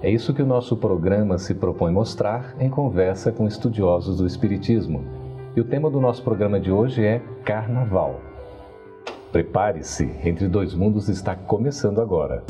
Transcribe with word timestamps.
É 0.00 0.08
isso 0.08 0.32
que 0.32 0.40
o 0.40 0.46
nosso 0.46 0.76
programa 0.76 1.38
se 1.38 1.54
propõe 1.54 1.90
mostrar 1.90 2.54
em 2.60 2.70
conversa 2.70 3.32
com 3.32 3.48
estudiosos 3.48 4.18
do 4.18 4.26
Espiritismo. 4.26 5.04
E 5.56 5.60
o 5.60 5.64
tema 5.64 5.90
do 5.90 6.00
nosso 6.00 6.22
programa 6.22 6.60
de 6.60 6.70
hoje 6.70 7.04
é 7.04 7.20
Carnaval. 7.44 8.20
Prepare-se, 9.32 10.04
Entre 10.22 10.46
Dois 10.46 10.72
Mundos 10.72 11.08
está 11.08 11.34
começando 11.34 12.00
agora. 12.00 12.44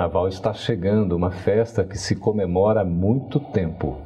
Carnaval 0.00 0.28
está 0.28 0.54
chegando, 0.54 1.14
uma 1.14 1.30
festa 1.30 1.84
que 1.84 1.98
se 1.98 2.16
comemora 2.16 2.80
há 2.80 2.84
muito 2.86 3.38
tempo. 3.38 3.98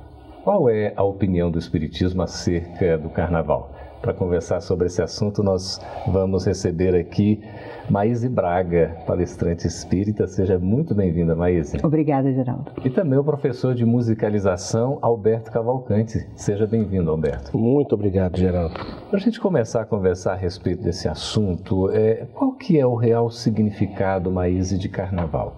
Qual 0.42 0.68
é 0.68 0.92
a 0.96 1.04
opinião 1.04 1.52
do 1.52 1.56
Espiritismo 1.56 2.20
acerca 2.20 2.98
do 2.98 3.08
Carnaval? 3.08 3.70
Para 4.02 4.12
conversar 4.12 4.60
sobre 4.60 4.88
esse 4.88 5.00
assunto, 5.00 5.40
nós 5.40 5.80
vamos 6.08 6.44
receber 6.44 6.96
aqui 6.96 7.40
Maíse 7.88 8.28
Braga, 8.28 8.96
palestrante 9.06 9.68
espírita. 9.68 10.26
Seja 10.26 10.58
muito 10.58 10.96
bem-vinda, 10.96 11.36
Maíse. 11.36 11.78
Obrigada, 11.80 12.32
Geraldo. 12.32 12.72
E 12.84 12.90
também 12.90 13.16
o 13.16 13.22
professor 13.22 13.72
de 13.72 13.84
musicalização, 13.84 14.98
Alberto 15.00 15.52
Cavalcante. 15.52 16.26
Seja 16.34 16.66
bem-vindo, 16.66 17.08
Alberto. 17.08 17.56
Muito 17.56 17.94
obrigado, 17.94 18.36
Geraldo. 18.36 18.74
Para 19.08 19.16
a 19.16 19.22
gente 19.22 19.38
começar 19.38 19.82
a 19.82 19.86
conversar 19.86 20.32
a 20.32 20.36
respeito 20.36 20.82
desse 20.82 21.06
assunto, 21.06 21.88
é, 21.92 22.26
qual 22.34 22.50
que 22.50 22.80
é 22.80 22.84
o 22.84 22.96
real 22.96 23.30
significado, 23.30 24.28
Maíse, 24.28 24.76
de 24.76 24.88
Carnaval? 24.88 25.56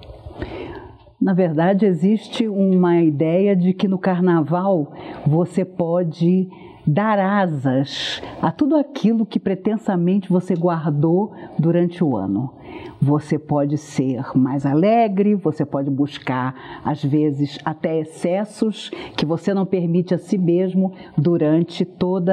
Na 1.20 1.33
verdade, 1.33 1.86
existe 1.86 2.47
uma 2.47 3.00
ideia 3.00 3.56
de 3.56 3.72
que 3.72 3.89
no 3.89 3.98
carnaval 3.98 4.92
você 5.27 5.64
pode 5.64 6.48
dar 6.86 7.19
asas 7.19 8.23
a 8.41 8.53
tudo 8.53 8.77
aquilo 8.77 9.27
que 9.27 9.41
pretensamente 9.41 10.28
você 10.28 10.55
guardou 10.55 11.33
durante 11.58 12.05
o 12.05 12.17
ano. 12.17 12.53
Você 13.01 13.39
pode 13.39 13.77
ser 13.77 14.37
mais 14.37 14.65
alegre, 14.65 15.35
você 15.35 15.65
pode 15.65 15.91
buscar, 15.91 16.81
às 16.85 17.03
vezes, 17.05 17.59
até 17.65 18.01
excessos 18.01 18.91
que 19.17 19.27
você 19.27 19.53
não 19.53 19.67
permite 19.67 20.15
a 20.15 20.19
si 20.19 20.39
mesmo 20.39 20.93
durante 21.17 21.85
todo 21.85 22.31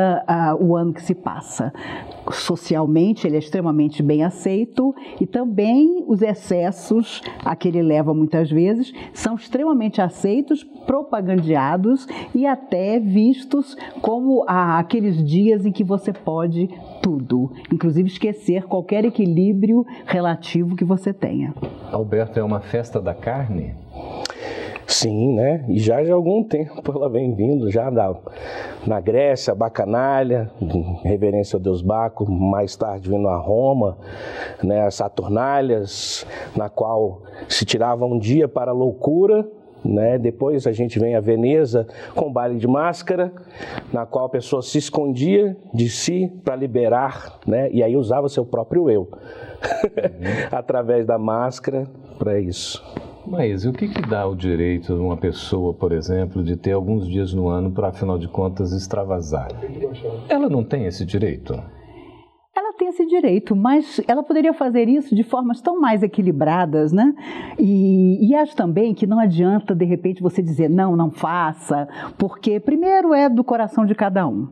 o 0.60 0.76
ano 0.76 0.94
que 0.94 1.02
se 1.02 1.14
passa. 1.14 1.74
Socialmente, 2.32 3.28
ele 3.28 3.36
é 3.36 3.40
extremamente 3.40 4.02
bem 4.02 4.24
aceito 4.24 4.96
e 5.20 5.26
também 5.26 6.04
os 6.08 6.22
excessos 6.22 7.22
a 7.44 7.56
que 7.56 7.68
ele 7.68 7.82
leva 7.82 8.14
muitas 8.14 8.50
vezes 8.50 8.94
são 9.14 9.36
extremamente 9.36 10.02
aceitos, 10.02 10.64
propagandeados 10.64 12.08
e 12.34 12.46
até 12.46 13.00
vistos 13.00 13.76
como 14.02 14.46
ah, 14.48 14.80
aqueles 14.80 15.24
dias 15.24 15.66
em 15.66 15.72
que 15.72 15.84
você 15.84 16.14
pode 16.14 16.70
tudo, 17.04 17.52
inclusive 17.72 18.08
esquecer 18.08 18.64
qualquer 18.64 19.04
equilíbrio 19.04 19.86
relativo 20.06 20.74
que 20.74 20.86
você 20.86 21.14
tenha. 21.14 21.54
Alberto, 21.92 22.40
é 22.40 22.44
uma 22.44 22.62
festa 22.62 23.02
da 23.02 23.14
carne? 23.14 23.76
Sim, 24.88 25.36
né? 25.36 25.66
E 25.68 25.80
já 25.80 26.02
de 26.02 26.12
algum 26.12 26.44
tempo 26.44 26.82
ela 26.96 27.10
vem 27.10 27.36
vindo, 27.36 27.70
já 27.70 27.90
da, 27.90 28.16
na 28.88 29.02
Grécia, 29.02 29.54
Bacanalha, 29.54 30.50
reverência 31.04 31.58
ao 31.58 31.62
deus 31.62 31.82
Baco, 31.82 32.30
mais 32.32 32.76
tarde 32.76 33.10
vindo 33.10 33.28
a 33.28 33.38
Roma, 33.38 33.98
né? 34.64 34.86
As 34.86 34.96
Saturnalhas, 34.96 36.26
na 36.56 36.70
qual 36.70 37.22
se 37.50 37.66
tirava 37.66 38.06
um 38.06 38.18
dia 38.18 38.48
para 38.48 38.72
a 38.72 38.74
loucura, 38.74 39.46
né? 39.84 40.18
Depois 40.18 40.66
a 40.66 40.72
gente 40.72 41.00
vem 41.00 41.16
a 41.16 41.20
Veneza 41.20 41.88
com 42.16 42.32
baile 42.32 42.58
de 42.58 42.68
máscara, 42.68 43.32
na 43.92 44.06
qual 44.06 44.26
a 44.26 44.30
pessoa 44.30 44.62
se 44.62 44.78
escondia 44.78 45.58
de 45.74 45.90
si 45.90 46.32
para 46.44 46.56
liberar, 46.56 47.40
né? 47.46 47.70
e 47.72 47.84
aí 47.84 47.96
usava 47.96 48.30
seu 48.30 48.46
próprio 48.46 48.90
eu, 48.90 49.02
uhum. 49.02 50.48
através 50.52 51.06
da 51.06 51.18
máscara 51.18 51.88
para 52.18 52.40
isso. 52.40 52.84
Mas 53.26 53.66
o 53.66 53.72
que, 53.72 53.88
que 53.88 54.02
dá 54.02 54.28
o 54.28 54.36
direito 54.36 54.94
de 54.94 55.00
uma 55.00 55.16
pessoa, 55.16 55.74
por 55.74 55.94
exemplo, 55.94 56.44
de 56.44 56.58
ter 56.58 56.74
alguns 56.74 57.08
dias 57.08 57.34
no 57.34 57.48
ano 57.48 57.72
para, 57.72 57.88
afinal 57.88 58.18
de 58.18 58.28
contas, 58.28 58.74
extravasar? 58.74 59.48
Ela 60.28 60.50
não 60.50 60.62
tem 60.62 60.86
esse 60.86 61.06
direito? 61.06 61.58
Esse 62.94 63.06
direito, 63.06 63.56
mas 63.56 64.00
ela 64.08 64.24
poderia 64.24 64.54
fazer 64.54 64.88
isso 64.88 65.16
de 65.16 65.24
formas 65.24 65.60
tão 65.60 65.80
mais 65.80 66.04
equilibradas, 66.04 66.92
né? 66.92 67.14
E, 67.60 68.30
e 68.30 68.36
acho 68.36 68.56
também 68.56 68.94
que 68.94 69.08
não 69.08 69.20
adianta, 69.20 69.76
de 69.76 69.86
repente, 69.86 70.22
você 70.22 70.42
dizer 70.42 70.70
não, 70.70 70.96
não 70.96 71.12
faça, 71.12 71.88
porque 72.18 72.60
primeiro 72.60 73.14
é 73.14 73.28
do 73.28 73.44
coração 73.44 73.86
de 73.86 73.96
cada 73.96 74.28
um. 74.28 74.48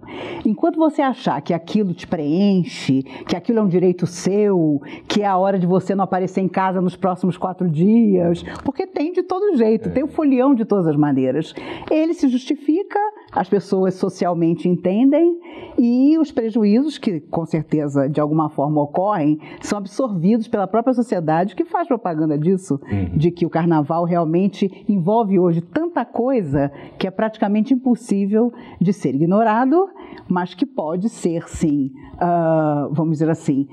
Enquanto 0.46 0.78
você 0.78 1.01
achar 1.01 1.41
que 1.41 1.53
aquilo 1.53 1.94
te 1.94 2.07
preenche, 2.07 3.03
que 3.28 3.35
aquilo 3.35 3.59
é 3.59 3.62
um 3.62 3.68
direito 3.68 4.06
seu, 4.07 4.81
que 5.07 5.22
é 5.22 5.25
a 5.25 5.38
hora 5.38 5.59
de 5.59 5.68
você 5.68 5.94
não 5.94 6.03
aparecer 6.03 6.41
em 6.41 6.47
casa 6.47 6.81
nos 6.81 6.96
próximos 6.96 7.38
quatro 7.38 7.69
dias, 7.69 8.44
porque 8.63 8.88
tem 8.88 9.13
de 9.13 9.24
todo 9.24 9.56
jeito, 9.56 9.90
é. 9.90 9.91
tem 9.91 10.03
o 10.03 10.07
folião 10.07 10.53
de 10.56 10.66
todas 10.66 10.88
as 10.88 10.96
maneiras. 10.96 11.53
Ele 11.90 12.13
se 12.13 12.28
justifica, 12.28 13.00
as 13.31 13.47
pessoas 13.47 13.96
socialmente 13.96 14.68
entendem 14.68 15.40
e 15.78 16.18
os 16.18 16.31
prejuízos 16.31 16.97
que, 16.97 17.19
com 17.19 17.46
certeza, 17.46 18.09
de 18.09 18.19
alguma 18.19 18.50
forma 18.50 18.81
ocorrem, 18.81 19.40
são 19.62 19.78
absorvidos 19.78 20.47
pela 20.47 20.68
própria 20.68 20.94
sociedade 20.94 21.56
que 21.56 21.66
faz 21.66 21.88
propaganda 21.88 22.38
disso, 22.38 22.80
uhum. 22.84 23.18
de 23.18 23.31
que 23.31 23.46
o 23.46 23.50
carnaval 23.50 24.03
realmente 24.03 24.86
envolve 24.88 25.40
hoje 25.40 25.62
tanta 25.62 26.03
coisa 26.03 26.72
que 26.97 27.08
é 27.08 27.12
praticamente 27.12 27.74
impossível 27.74 28.52
de 28.80 28.92
ser 28.92 29.16
ignorado, 29.16 29.90
mas 30.28 30.53
que 30.53 30.66
pode 30.66 31.09
ser, 31.09 31.48
sim, 31.48 31.92
uh, 32.16 32.94
vamos 32.94 33.13
dizer 33.13 33.30
assim, 33.30 33.68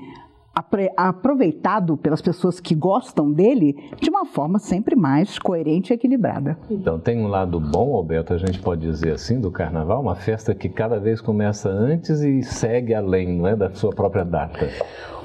aproveitado 0.95 1.97
pelas 1.97 2.21
pessoas 2.21 2.59
que 2.59 2.75
gostam 2.75 3.31
dele 3.31 3.75
de 4.01 4.09
uma 4.09 4.25
forma 4.25 4.59
sempre 4.59 4.95
mais 4.95 5.37
coerente 5.39 5.91
e 5.91 5.95
equilibrada. 5.95 6.57
Então, 6.69 6.99
tem 6.99 7.19
um 7.19 7.27
lado 7.27 7.59
bom, 7.59 7.95
Alberto, 7.95 8.33
a 8.33 8.37
gente 8.37 8.59
pode 8.59 8.81
dizer 8.81 9.13
assim, 9.13 9.39
do 9.39 9.51
carnaval, 9.51 10.01
uma 10.01 10.15
festa 10.15 10.53
que 10.53 10.69
cada 10.69 10.99
vez 10.99 11.21
começa 11.21 11.69
antes 11.69 12.21
e 12.21 12.41
segue 12.43 12.93
além, 12.93 13.37
não 13.37 13.47
é, 13.47 13.55
da 13.55 13.71
sua 13.71 13.91
própria 13.91 14.23
data. 14.23 14.69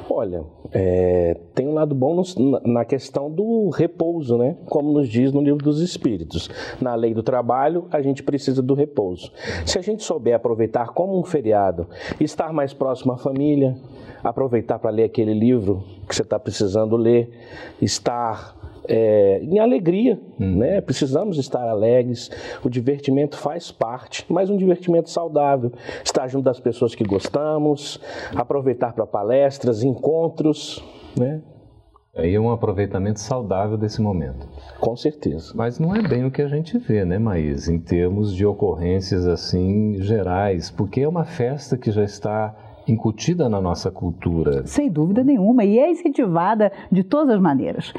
Olha, 0.08 0.44
é, 0.70 1.36
tem 1.54 1.66
um 1.66 1.72
lado 1.72 1.94
bom 1.94 2.22
no, 2.36 2.60
na 2.64 2.84
questão 2.84 3.30
do 3.30 3.70
repouso, 3.70 4.36
né? 4.36 4.56
Como 4.66 4.92
nos 4.92 5.08
diz 5.08 5.32
no 5.32 5.40
livro 5.40 5.64
dos 5.64 5.80
Espíritos. 5.80 6.50
Na 6.80 6.94
lei 6.94 7.14
do 7.14 7.22
trabalho, 7.22 7.86
a 7.90 8.02
gente 8.02 8.22
precisa 8.22 8.62
do 8.62 8.74
repouso. 8.74 9.32
Se 9.64 9.78
a 9.78 9.82
gente 9.82 10.02
souber 10.02 10.34
aproveitar 10.34 10.88
como 10.88 11.18
um 11.18 11.24
feriado, 11.24 11.88
estar 12.20 12.52
mais 12.52 12.74
próximo 12.74 13.12
à 13.12 13.16
família, 13.16 13.76
aproveitar 14.24 14.78
para 14.78 14.90
ler 14.90 15.04
aquele 15.04 15.34
livro 15.34 15.84
que 16.08 16.16
você 16.16 16.22
está 16.22 16.38
precisando 16.38 16.96
ler, 16.96 17.30
estar 17.80 18.56
é, 18.88 19.40
em 19.42 19.58
alegria, 19.58 20.20
hum. 20.40 20.58
né? 20.58 20.80
Precisamos 20.80 21.38
estar 21.38 21.68
alegres. 21.68 22.30
O 22.64 22.68
divertimento 22.68 23.36
faz 23.36 23.70
parte, 23.70 24.24
mas 24.28 24.50
um 24.50 24.56
divertimento 24.56 25.10
saudável. 25.10 25.72
Estar 26.02 26.26
junto 26.28 26.44
das 26.44 26.60
pessoas 26.60 26.94
que 26.94 27.04
gostamos, 27.04 28.00
aproveitar 28.34 28.92
para 28.92 29.06
palestras, 29.06 29.82
encontros, 29.82 30.82
né? 31.16 31.42
Aí 32.16 32.32
é 32.32 32.40
um 32.40 32.52
aproveitamento 32.52 33.18
saudável 33.18 33.76
desse 33.76 34.00
momento. 34.00 34.48
Com 34.78 34.94
certeza. 34.94 35.52
Mas 35.56 35.80
não 35.80 35.96
é 35.96 36.00
bem 36.00 36.24
o 36.24 36.30
que 36.30 36.42
a 36.42 36.46
gente 36.46 36.78
vê, 36.78 37.04
né, 37.04 37.18
Maís, 37.18 37.68
em 37.68 37.80
termos 37.80 38.32
de 38.32 38.46
ocorrências 38.46 39.26
assim 39.26 40.00
gerais, 40.00 40.70
porque 40.70 41.00
é 41.00 41.08
uma 41.08 41.24
festa 41.24 41.76
que 41.76 41.90
já 41.90 42.04
está 42.04 42.54
incutida 42.86 43.48
na 43.48 43.60
nossa 43.60 43.90
cultura. 43.90 44.66
Sem 44.66 44.90
dúvida 44.90 45.22
nenhuma, 45.24 45.64
e 45.64 45.78
é 45.78 45.90
incentivada 45.90 46.72
de 46.90 47.02
todas 47.02 47.34
as 47.34 47.40
maneiras. 47.40 47.92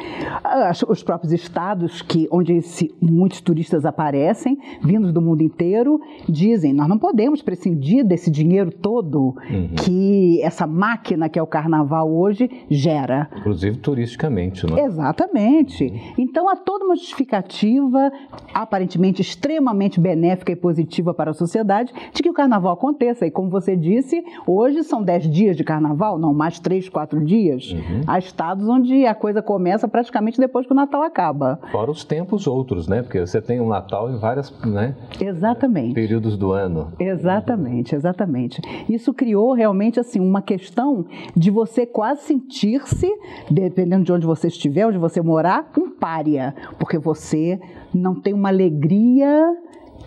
Os 0.87 1.03
próprios 1.03 1.33
estados, 1.33 2.01
que, 2.01 2.27
onde 2.31 2.59
muitos 3.01 3.41
turistas 3.41 3.85
aparecem, 3.85 4.57
vindos 4.81 5.11
do 5.11 5.21
mundo 5.21 5.41
inteiro, 5.41 5.99
dizem: 6.27 6.73
nós 6.73 6.87
não 6.87 6.97
podemos 6.97 7.41
prescindir 7.41 8.05
desse 8.05 8.29
dinheiro 8.29 8.71
todo 8.71 9.35
uhum. 9.49 9.75
que 9.75 10.41
essa 10.41 10.67
máquina 10.67 11.29
que 11.29 11.39
é 11.39 11.41
o 11.41 11.47
carnaval 11.47 12.11
hoje 12.11 12.49
gera. 12.69 13.29
Inclusive 13.37 13.77
turisticamente, 13.77 14.65
não 14.65 14.77
é? 14.77 14.85
Exatamente. 14.85 15.91
Então 16.17 16.47
há 16.49 16.55
toda 16.55 16.85
uma 16.85 16.95
justificativa, 16.95 18.11
aparentemente 18.53 19.21
extremamente 19.21 19.99
benéfica 19.99 20.51
e 20.51 20.55
positiva 20.55 21.13
para 21.13 21.31
a 21.31 21.33
sociedade, 21.33 21.93
de 22.13 22.21
que 22.21 22.29
o 22.29 22.33
carnaval 22.33 22.73
aconteça. 22.73 23.25
E 23.25 23.31
como 23.31 23.49
você 23.49 23.75
disse, 23.75 24.23
hoje 24.45 24.74
Hoje 24.75 24.83
são 24.83 25.01
dez 25.01 25.23
dias 25.23 25.55
de 25.55 25.63
carnaval, 25.63 26.19
não 26.19 26.33
mais 26.33 26.59
três, 26.59 26.89
quatro 26.89 27.23
dias. 27.23 27.71
Uhum. 27.71 28.01
Há 28.05 28.19
estados 28.19 28.67
onde 28.67 29.05
a 29.05 29.15
coisa 29.15 29.41
começa 29.41 29.87
praticamente 29.87 30.37
depois 30.37 30.67
que 30.67 30.73
o 30.73 30.75
Natal 30.75 31.01
acaba. 31.01 31.57
Fora 31.71 31.89
os 31.89 32.03
tempos 32.03 32.45
outros, 32.45 32.85
né? 32.85 33.01
Porque 33.01 33.21
você 33.21 33.41
tem 33.41 33.61
um 33.61 33.69
Natal 33.69 34.11
em 34.11 34.17
vários 34.17 34.53
né? 34.65 34.93
exatamente. 35.17 35.93
períodos 35.93 36.37
do 36.37 36.51
ano. 36.51 36.91
Exatamente, 36.99 37.95
exatamente. 37.95 38.61
Isso 38.89 39.13
criou 39.13 39.53
realmente 39.53 39.97
assim 39.97 40.19
uma 40.19 40.41
questão 40.41 41.05
de 41.33 41.49
você 41.49 41.85
quase 41.85 42.23
sentir-se, 42.23 43.09
dependendo 43.49 44.03
de 44.03 44.11
onde 44.11 44.25
você 44.25 44.47
estiver, 44.47 44.85
onde 44.85 44.97
você 44.97 45.21
morar, 45.21 45.71
um 45.77 45.89
pária, 45.89 46.53
porque 46.77 46.97
você 46.97 47.57
não 47.93 48.13
tem 48.13 48.33
uma 48.33 48.49
alegria 48.49 49.55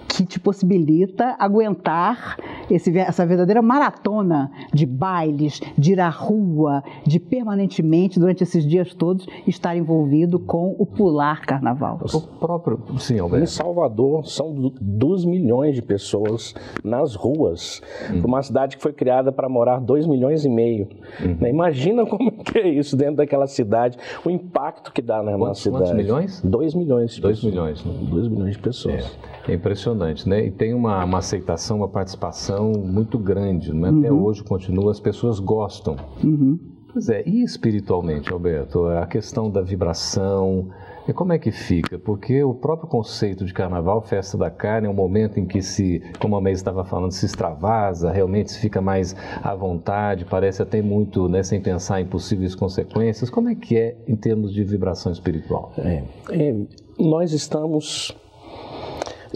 que 0.09 0.25
te 0.25 0.41
possibilita 0.41 1.37
aguentar 1.39 2.37
esse, 2.71 2.97
essa 2.99 3.27
verdadeira 3.27 3.61
maratona 3.61 4.51
de 4.73 4.87
bailes, 4.87 5.61
de 5.77 5.93
ir 5.93 6.01
à 6.01 6.09
rua, 6.09 6.83
de 7.07 7.21
permanentemente, 7.21 8.19
durante 8.19 8.43
esses 8.43 8.67
dias 8.67 8.95
todos, 8.95 9.27
estar 9.47 9.77
envolvido 9.77 10.39
com 10.39 10.75
o 10.79 10.87
pular 10.87 11.43
carnaval. 11.43 12.01
O 12.13 12.21
próprio, 12.21 12.83
sim, 12.99 13.19
Alberto. 13.19 13.45
Em 13.45 13.47
Salvador, 13.47 14.27
são 14.27 14.73
2 14.81 15.25
milhões 15.25 15.75
de 15.75 15.83
pessoas 15.83 16.55
nas 16.83 17.15
ruas, 17.15 17.83
hum. 18.11 18.23
uma 18.25 18.43
cidade 18.43 18.77
que 18.77 18.83
foi 18.83 18.93
criada 18.93 19.31
para 19.31 19.49
morar 19.49 19.81
2 19.81 20.07
milhões 20.07 20.45
e 20.45 20.49
meio. 20.49 20.89
Hum. 21.21 21.47
Imagina 21.47 22.07
como 22.07 22.33
que 22.43 22.59
é 22.59 22.69
isso 22.69 22.97
dentro 22.97 23.17
daquela 23.17 23.47
cidade, 23.47 23.99
o 24.25 24.31
impacto 24.31 24.93
que 24.93 25.03
dá 25.03 25.23
na 25.23 25.37
quantos, 25.37 25.63
cidade. 25.63 25.85
Quantos 25.85 25.97
milhões? 25.97 26.41
2 26.43 26.75
milhões. 26.75 27.19
2 27.19 27.45
milhões. 27.45 27.83
2 27.83 28.29
milhões 28.29 28.57
de 28.57 28.63
pessoas. 28.63 29.19
É, 29.47 29.53
é 29.53 29.55
impressionante 29.55 29.98
impressionante, 29.99 30.29
né? 30.29 30.47
E 30.47 30.51
tem 30.51 30.73
uma, 30.73 31.05
uma 31.05 31.19
aceitação, 31.19 31.79
uma 31.79 31.89
participação 31.89 32.73
muito 32.73 33.19
grande, 33.19 33.73
né? 33.75 33.89
Até 33.89 34.13
uhum. 34.13 34.25
hoje 34.25 34.43
continua, 34.45 34.91
as 34.91 35.01
pessoas 35.01 35.41
gostam. 35.41 35.97
Uhum. 36.23 36.59
Pois 36.93 37.09
é, 37.09 37.23
e 37.27 37.43
espiritualmente, 37.43 38.33
Alberto, 38.33 38.87
a 38.87 39.07
questão 39.07 39.51
da 39.51 39.61
vibração, 39.61 40.71
e 41.07 41.13
como 41.13 41.33
é 41.33 41.39
que 41.39 41.51
fica? 41.51 41.99
Porque 41.99 42.43
o 42.43 42.55
próprio 42.55 42.89
conceito 42.89 43.45
de 43.45 43.53
carnaval, 43.53 44.01
festa 44.01 44.39
da 44.39 44.51
carne, 44.51 44.87
é 44.87 44.91
um 44.91 44.95
momento 44.95 45.39
em 45.39 45.45
que 45.45 45.61
se, 45.61 46.03
como 46.19 46.35
a 46.35 46.41
Meis 46.41 46.59
estava 46.59 46.85
falando, 46.85 47.13
se 47.13 47.27
extravasa, 47.27 48.11
realmente 48.11 48.53
se 48.53 48.59
fica 48.59 48.81
mais 48.81 49.15
à 49.43 49.55
vontade, 49.55 50.25
parece 50.25 50.63
até 50.63 50.81
muito, 50.81 51.29
né, 51.29 51.43
sem 51.43 51.61
pensar 51.61 52.01
em 52.01 52.07
possíveis 52.07 52.55
consequências. 52.55 53.29
Como 53.29 53.51
é 53.51 53.55
que 53.55 53.77
é 53.77 53.97
em 54.07 54.17
termos 54.17 54.53
de 54.53 54.65
vibração 54.65 55.13
espiritual? 55.13 55.73
É, 55.79 56.03
é, 56.31 56.57
nós 56.99 57.33
estamos 57.33 58.17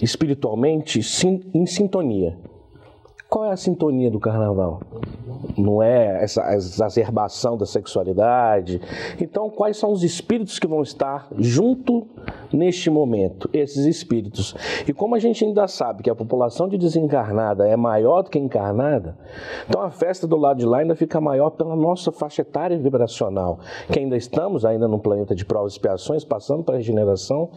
espiritualmente 0.00 1.00
em 1.54 1.66
sintonia. 1.66 2.36
Qual 3.32 3.46
é 3.46 3.50
a 3.50 3.56
sintonia 3.56 4.10
do 4.10 4.20
carnaval? 4.20 4.82
Não 5.56 5.82
é 5.82 6.22
essa 6.22 6.54
exacerbação 6.54 7.56
da 7.56 7.64
sexualidade. 7.64 8.78
Então, 9.18 9.48
quais 9.48 9.78
são 9.78 9.90
os 9.90 10.04
espíritos 10.04 10.58
que 10.58 10.66
vão 10.66 10.82
estar 10.82 11.28
junto 11.38 12.06
neste 12.52 12.90
momento? 12.90 13.48
Esses 13.50 13.86
espíritos. 13.86 14.54
E 14.86 14.92
como 14.92 15.14
a 15.14 15.18
gente 15.18 15.46
ainda 15.46 15.66
sabe 15.66 16.02
que 16.02 16.10
a 16.10 16.14
população 16.14 16.68
de 16.68 16.76
desencarnada 16.76 17.66
é 17.66 17.74
maior 17.74 18.22
do 18.22 18.28
que 18.28 18.38
encarnada, 18.38 19.16
então 19.66 19.80
a 19.80 19.90
festa 19.90 20.26
do 20.26 20.36
lado 20.36 20.58
de 20.58 20.66
lá 20.66 20.80
ainda 20.80 20.94
fica 20.94 21.18
maior 21.18 21.48
pela 21.50 21.74
nossa 21.74 22.12
faixa 22.12 22.42
etária 22.42 22.76
vibracional, 22.76 23.60
que 23.90 23.98
ainda 23.98 24.14
estamos 24.14 24.62
ainda 24.66 24.86
num 24.86 24.98
planeta 24.98 25.34
de 25.34 25.46
provas 25.46 25.72
e 25.72 25.76
expiações, 25.76 26.22
passando 26.22 26.62
para 26.62 26.74
a 26.74 26.76
regeneração. 26.76 27.48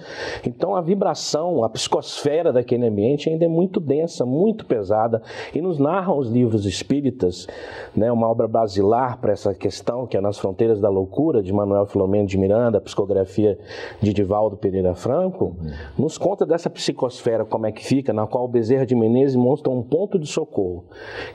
Então 0.45 0.73
a 0.73 0.79
vibração, 0.79 1.65
a 1.65 1.69
psicosfera 1.69 2.53
daquele 2.53 2.87
ambiente 2.87 3.29
ainda 3.29 3.43
é 3.43 3.49
muito 3.49 3.81
densa, 3.81 4.25
muito 4.25 4.65
pesada 4.65 5.21
e 5.53 5.64
nos 5.65 5.79
narram 5.79 6.17
os 6.17 6.29
livros 6.29 6.65
espíritas, 6.65 7.47
né, 7.95 8.11
uma 8.11 8.29
obra 8.29 8.47
basilar 8.47 9.19
para 9.19 9.33
essa 9.33 9.53
questão, 9.53 10.05
que 10.05 10.15
é 10.15 10.21
Nas 10.21 10.37
Fronteiras 10.37 10.79
da 10.79 10.89
Loucura, 10.89 11.41
de 11.41 11.51
Manuel 11.51 11.85
Filomeno 11.87 12.27
de 12.27 12.37
Miranda, 12.37 12.77
a 12.77 12.81
psicografia 12.81 13.57
de 13.99 14.13
Divaldo 14.13 14.55
Pereira 14.55 14.93
Franco, 14.93 15.55
nos 15.97 16.17
conta 16.17 16.45
dessa 16.45 16.69
psicosfera, 16.69 17.43
como 17.43 17.65
é 17.65 17.71
que 17.71 17.83
fica, 17.83 18.13
na 18.13 18.27
qual 18.27 18.47
Bezerra 18.47 18.85
de 18.85 18.95
Menezes 18.95 19.35
mostra 19.35 19.71
um 19.71 19.81
ponto 19.81 20.19
de 20.19 20.27
socorro. 20.27 20.85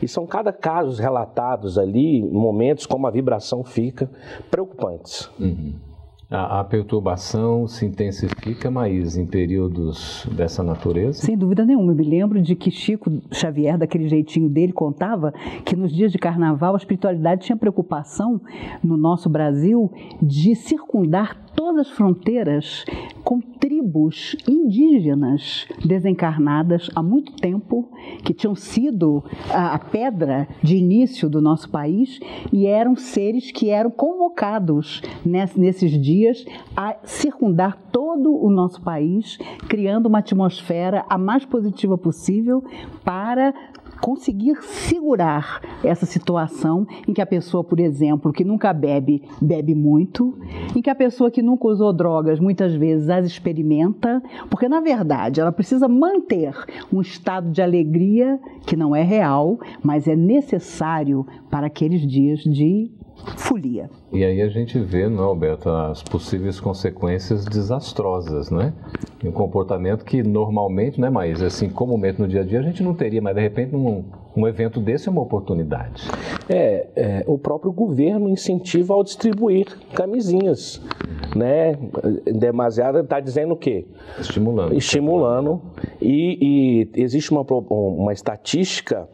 E 0.00 0.06
são 0.06 0.26
cada 0.26 0.52
casos 0.52 0.98
relatados 0.98 1.76
ali, 1.76 2.22
momentos 2.22 2.86
como 2.86 3.06
a 3.06 3.10
vibração 3.10 3.64
fica, 3.64 4.08
preocupantes. 4.50 5.28
Uhum. 5.38 5.89
A, 6.30 6.60
a, 6.60 6.64
perturbação 6.64 7.66
se 7.66 7.84
intensifica 7.84 8.70
mais 8.70 9.16
em 9.16 9.26
períodos 9.26 10.28
dessa 10.30 10.62
natureza? 10.62 11.20
Sem 11.22 11.36
dúvida 11.36 11.66
nenhuma. 11.66 11.90
Eu 11.90 11.96
me 11.96 12.04
lembro 12.04 12.40
de 12.40 12.54
que 12.54 12.70
Chico 12.70 13.10
Xavier, 13.32 13.76
daquele 13.76 14.08
jeitinho 14.08 14.48
dele, 14.48 14.72
contava 14.72 15.32
que 15.64 15.74
nos 15.74 15.92
dias 15.92 16.12
de 16.12 16.18
carnaval 16.18 16.74
a 16.74 16.76
espiritualidade 16.76 17.46
tinha 17.46 17.56
preocupação 17.56 18.40
no 18.80 18.96
nosso 18.96 19.28
Brasil 19.28 19.92
de 20.22 20.54
circundar 20.54 21.36
todas 21.56 21.88
as 21.88 21.90
fronteiras 21.90 22.84
com 23.24 23.42
tribos 23.60 24.34
indígenas 24.48 25.68
desencarnadas 25.84 26.88
há 26.96 27.02
muito 27.02 27.32
tempo, 27.34 27.90
que 28.24 28.32
tinham 28.32 28.54
sido 28.54 29.22
a, 29.50 29.78
pedra 29.78 30.48
de 30.62 30.76
início 30.76 31.28
do 31.28 31.40
nosso 31.40 31.70
país 31.70 32.18
e 32.50 32.66
eram 32.66 32.96
seres 32.96 33.52
que 33.52 33.68
eram 33.68 33.90
convocados 33.90 35.02
nesses 35.24 35.92
dias 36.00 36.44
a 36.74 36.96
circundar 37.04 37.76
todo 37.92 38.34
o 38.34 38.50
nosso 38.50 38.80
país, 38.80 39.38
criando 39.68 40.06
uma 40.06 40.20
atmosfera 40.20 41.04
a 41.08 41.18
mais 41.18 41.44
positiva 41.44 41.98
possível 41.98 42.64
para 43.04 43.52
conseguir 44.00 44.56
segurar 44.62 45.60
essa 45.84 46.06
situação 46.06 46.86
em 47.06 47.12
que 47.12 47.20
a 47.20 47.26
pessoa, 47.26 47.62
por 47.62 47.78
exemplo, 47.78 48.32
que 48.32 48.44
nunca 48.44 48.72
bebe, 48.72 49.22
bebe 49.40 49.74
muito, 49.74 50.38
em 50.74 50.82
que 50.82 50.90
a 50.90 50.94
pessoa 50.94 51.30
que 51.30 51.42
nunca 51.42 51.68
usou 51.68 51.92
drogas 51.92 52.40
muitas 52.40 52.74
vezes 52.74 53.08
as 53.08 53.26
experimenta, 53.26 54.22
porque 54.48 54.68
na 54.68 54.80
verdade 54.80 55.40
ela 55.40 55.52
precisa 55.52 55.88
manter 55.88 56.54
um 56.92 57.00
estado 57.00 57.50
de 57.50 57.62
alegria 57.62 58.38
que 58.66 58.76
não 58.76 58.94
é 58.94 59.02
real, 59.02 59.58
mas 59.82 60.08
é 60.08 60.16
necessário 60.16 61.26
para 61.50 61.66
aqueles 61.66 62.06
dias 62.06 62.40
de 62.40 62.90
folia. 63.36 63.90
E 64.12 64.24
aí 64.24 64.42
a 64.42 64.48
gente 64.48 64.78
vê, 64.78 65.08
não, 65.08 65.24
é, 65.24 65.26
Alberto, 65.26 65.68
as 65.68 66.02
possíveis 66.02 66.58
consequências 66.58 67.44
desastrosas, 67.44 68.50
né? 68.50 68.72
um 69.28 69.32
comportamento 69.32 70.04
que 70.04 70.22
normalmente, 70.22 71.00
né, 71.00 71.10
mas 71.10 71.42
assim, 71.42 71.68
comumente 71.68 72.20
no 72.20 72.26
dia 72.26 72.40
a 72.40 72.44
dia 72.44 72.60
a 72.60 72.62
gente 72.62 72.82
não 72.82 72.94
teria, 72.94 73.20
mas 73.20 73.34
de 73.34 73.40
repente 73.40 73.76
um, 73.76 74.04
um 74.34 74.48
evento 74.48 74.80
desse 74.80 75.08
é 75.08 75.12
uma 75.12 75.20
oportunidade. 75.20 76.08
É, 76.48 76.88
é, 76.96 77.24
o 77.26 77.36
próprio 77.36 77.70
governo 77.70 78.28
incentiva 78.28 78.94
ao 78.94 79.04
distribuir 79.04 79.66
camisinhas, 79.92 80.80
né? 81.36 81.76
Demasiado 82.24 83.00
está 83.00 83.20
dizendo 83.20 83.54
o 83.54 83.56
quê? 83.56 83.86
Estimulando. 84.18 84.74
Estimulando. 84.74 85.62
E, 86.00 86.88
e 86.94 87.00
existe 87.00 87.30
uma, 87.30 87.42
uma 87.42 88.12
estatística 88.12 89.08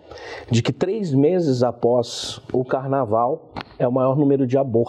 de 0.50 0.62
que 0.62 0.72
três 0.72 1.12
meses 1.12 1.62
após 1.62 2.40
o 2.52 2.64
carnaval 2.64 3.52
é 3.78 3.86
o 3.86 3.92
maior 3.92 4.16
número 4.16 4.46
de 4.46 4.56
abortos 4.56 4.85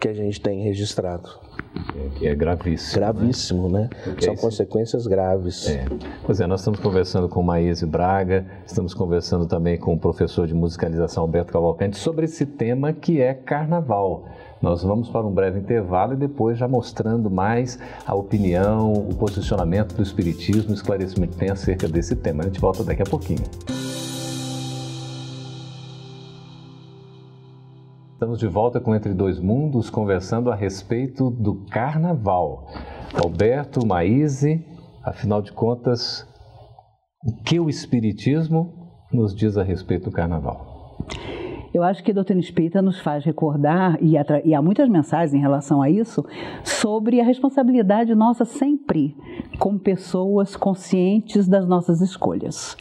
que 0.00 0.08
a 0.08 0.14
gente 0.14 0.40
tem 0.40 0.62
registrado. 0.62 1.28
É, 1.96 2.08
que 2.18 2.26
é 2.26 2.34
gravíssimo. 2.34 3.00
Né? 3.00 3.06
Gravíssimo, 3.06 3.68
né? 3.68 3.90
né? 4.06 4.14
São 4.20 4.36
consequências 4.36 5.06
graves. 5.06 5.68
É. 5.68 5.86
Pois 6.24 6.40
é, 6.40 6.46
nós 6.46 6.60
estamos 6.60 6.78
conversando 6.78 7.28
com 7.28 7.42
Maíse 7.42 7.84
Braga, 7.86 8.46
estamos 8.66 8.94
conversando 8.94 9.46
também 9.46 9.78
com 9.78 9.94
o 9.94 9.98
professor 9.98 10.46
de 10.46 10.54
musicalização 10.54 11.22
Alberto 11.22 11.52
Cavalcante 11.52 11.96
sobre 11.96 12.26
esse 12.26 12.46
tema 12.46 12.92
que 12.92 13.20
é 13.20 13.34
carnaval. 13.34 14.28
Nós 14.62 14.82
vamos 14.82 15.10
para 15.10 15.26
um 15.26 15.32
breve 15.32 15.58
intervalo 15.58 16.14
e 16.14 16.16
depois 16.16 16.56
já 16.56 16.66
mostrando 16.66 17.30
mais 17.30 17.78
a 18.06 18.14
opinião, 18.14 18.92
o 18.92 19.14
posicionamento 19.14 19.94
do 19.94 20.02
Espiritismo, 20.02 20.70
o 20.70 20.74
esclarecimento 20.74 21.32
que 21.32 21.38
tem 21.38 21.50
acerca 21.50 21.86
desse 21.86 22.16
tema. 22.16 22.42
A 22.44 22.46
gente 22.46 22.60
volta 22.60 22.82
daqui 22.82 23.02
a 23.02 23.06
pouquinho. 23.06 23.42
Estamos 28.24 28.40
de 28.40 28.46
volta 28.46 28.80
com 28.80 28.94
Entre 28.94 29.12
Dois 29.12 29.38
Mundos, 29.38 29.90
conversando 29.90 30.50
a 30.50 30.54
respeito 30.54 31.28
do 31.28 31.56
carnaval. 31.66 32.66
Alberto 33.22 33.86
Maíse, 33.86 34.64
afinal 35.02 35.42
de 35.42 35.52
contas, 35.52 36.26
o 37.22 37.42
que 37.42 37.60
o 37.60 37.68
Espiritismo 37.68 38.72
nos 39.12 39.34
diz 39.34 39.58
a 39.58 39.62
respeito 39.62 40.04
do 40.04 40.10
carnaval? 40.10 40.96
Eu 41.74 41.82
acho 41.82 42.02
que 42.02 42.12
a 42.12 42.14
doutrina 42.14 42.40
espírita 42.40 42.80
nos 42.80 42.98
faz 42.98 43.22
recordar, 43.26 43.98
e, 44.00 44.14
e 44.46 44.54
há 44.54 44.62
muitas 44.62 44.88
mensagens 44.88 45.34
em 45.34 45.40
relação 45.40 45.82
a 45.82 45.90
isso, 45.90 46.24
sobre 46.64 47.20
a 47.20 47.24
responsabilidade 47.24 48.14
nossa 48.14 48.46
sempre 48.46 49.14
como 49.58 49.78
pessoas 49.78 50.56
conscientes 50.56 51.46
das 51.46 51.68
nossas 51.68 52.00
escolhas. 52.00 52.74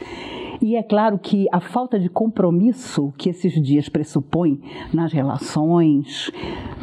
E 0.64 0.78
é 0.78 0.82
claro 0.82 1.20
que 1.20 1.46
a 1.52 1.60
falta 1.60 2.00
de 2.00 2.08
compromisso 2.08 3.14
que 3.18 3.30
esses 3.30 3.62
dias 3.62 3.90
pressupõem 3.90 4.62
nas 4.94 5.12
relações, 5.12 6.32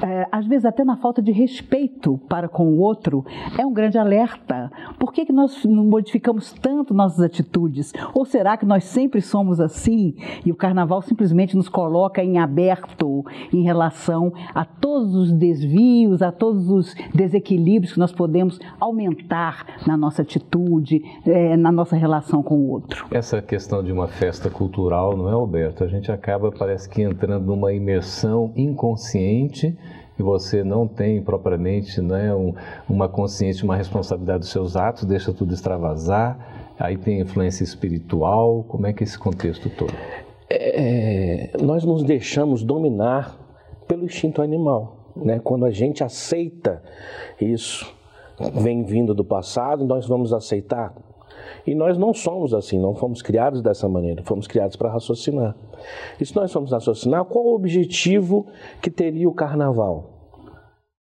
é, 0.03 0.27
às 0.31 0.47
vezes 0.47 0.67
até 0.67 0.85
na 0.85 0.99
falta 0.99 1.23
de 1.23 1.33
respeito 1.33 2.21
para 2.29 2.47
com 2.47 2.69
o 2.69 2.79
outro, 2.79 3.25
é 3.59 3.65
um 3.65 3.73
grande 3.73 3.97
alerta. 3.97 4.71
Por 4.99 5.15
que, 5.15 5.25
que 5.25 5.33
nós 5.33 5.65
modificamos 5.65 6.53
tanto 6.53 6.93
nossas 6.93 7.21
atitudes? 7.21 7.95
Ou 8.13 8.27
será 8.27 8.59
que 8.59 8.67
nós 8.67 8.85
sempre 8.85 9.23
somos 9.23 9.59
assim 9.61 10.15
e 10.45 10.53
o 10.53 10.57
carnaval 10.57 11.01
simplesmente 11.01 11.57
nos 11.57 11.71
coloca 11.71 12.23
em 12.23 12.39
aberto 12.39 13.25
em 13.51 13.63
relação 13.63 14.31
a 14.55 14.63
todos 14.63 15.15
os 15.15 15.33
desvios, 15.33 16.21
a 16.21 16.31
todos 16.31 16.69
os 16.69 16.95
desequilíbrios 17.15 17.95
que 17.95 17.99
nós 17.99 18.13
podemos 18.13 18.61
aumentar 18.79 19.65
na 19.87 19.97
nossa 19.97 20.21
atitude, 20.21 21.03
é, 21.25 21.57
na 21.57 21.73
nossa 21.73 21.97
relação 21.97 22.43
com 22.43 22.57
o 22.57 22.69
outro? 22.69 23.07
Essa 23.11 23.41
questão 23.41 23.70
questão 23.71 23.85
de 23.85 23.93
uma 23.93 24.09
festa 24.09 24.51
cultural, 24.51 25.17
não 25.17 25.29
é, 25.29 25.33
Alberto? 25.33 25.85
A 25.85 25.87
gente 25.87 26.11
acaba, 26.11 26.51
parece 26.51 26.89
que, 26.89 27.03
entrando 27.03 27.47
numa 27.47 27.73
imersão 27.73 28.53
inconsciente 28.57 29.79
e 30.19 30.23
você 30.25 30.65
não 30.65 30.89
tem 30.89 31.23
propriamente 31.23 32.01
né, 32.01 32.35
um, 32.35 32.53
uma 32.89 33.09
consciência, 33.09 33.65
uma 33.65 33.77
responsabilidade 33.77 34.41
dos 34.41 34.49
seus 34.49 34.75
atos, 34.75 35.05
deixa 35.05 35.33
tudo 35.33 35.55
extravasar, 35.55 36.75
aí 36.77 36.97
tem 36.97 37.21
influência 37.21 37.63
espiritual, 37.63 38.65
como 38.65 38.89
é 38.89 38.93
que 38.93 39.05
é 39.05 39.07
esse 39.07 39.17
contexto 39.17 39.71
todo? 39.71 39.95
É, 40.51 41.53
nós 41.63 41.85
nos 41.85 42.03
deixamos 42.03 42.65
dominar 42.65 43.39
pelo 43.87 44.05
instinto 44.05 44.43
animal, 44.43 45.13
né? 45.15 45.39
quando 45.39 45.65
a 45.65 45.71
gente 45.71 46.03
aceita 46.03 46.83
isso, 47.41 47.89
vem 48.53 48.83
vindo 48.83 49.15
do 49.15 49.25
passado, 49.25 49.85
nós 49.85 50.09
vamos 50.09 50.33
aceitar 50.33 50.93
e 51.67 51.75
nós 51.75 51.97
não 51.99 52.13
somos 52.13 52.55
assim, 52.55 52.79
não 52.79 52.95
fomos 52.95 53.23
criados 53.23 53.63
dessa 53.63 53.89
maneira, 53.89 54.23
fomos 54.25 54.47
criados 54.47 54.77
para 54.77 54.91
raciocinar. 54.91 55.55
E 56.21 56.27
se 56.27 56.35
nós 56.35 56.53
formos 56.53 56.73
raciocinar, 56.73 57.25
qual 57.25 57.45
o 57.45 57.55
objetivo 57.55 58.47
que 58.81 58.91
teria 58.91 59.29
o 59.29 59.35
carnaval? 59.35 60.39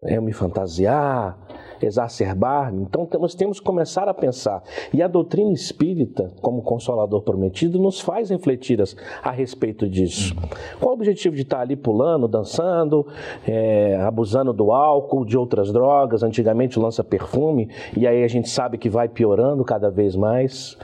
É 0.02 0.20
me 0.20 0.32
fantasiar, 0.32 1.38
exacerbar-me. 1.86 2.82
Então 2.82 3.08
nós 3.18 3.34
temos 3.34 3.58
que 3.58 3.66
começar 3.66 4.08
a 4.08 4.14
pensar. 4.14 4.62
E 4.92 5.02
a 5.02 5.08
doutrina 5.08 5.52
espírita, 5.52 6.30
como 6.40 6.62
consolador 6.62 7.22
prometido, 7.22 7.78
nos 7.78 8.00
faz 8.00 8.30
refletir 8.30 8.80
a 9.22 9.30
respeito 9.30 9.88
disso. 9.88 10.34
Qual 10.78 10.92
o 10.92 10.94
objetivo 10.94 11.34
de 11.34 11.42
estar 11.42 11.60
ali 11.60 11.76
pulando, 11.76 12.28
dançando, 12.28 13.06
é, 13.46 13.96
abusando 14.02 14.52
do 14.52 14.72
álcool, 14.72 15.24
de 15.24 15.36
outras 15.36 15.72
drogas? 15.72 16.22
Antigamente 16.22 16.78
lança 16.78 17.02
perfume 17.02 17.68
e 17.96 18.06
aí 18.06 18.22
a 18.22 18.28
gente 18.28 18.48
sabe 18.48 18.78
que 18.78 18.88
vai 18.88 19.08
piorando 19.08 19.64
cada 19.64 19.90
vez 19.90 20.16
mais. 20.16 20.76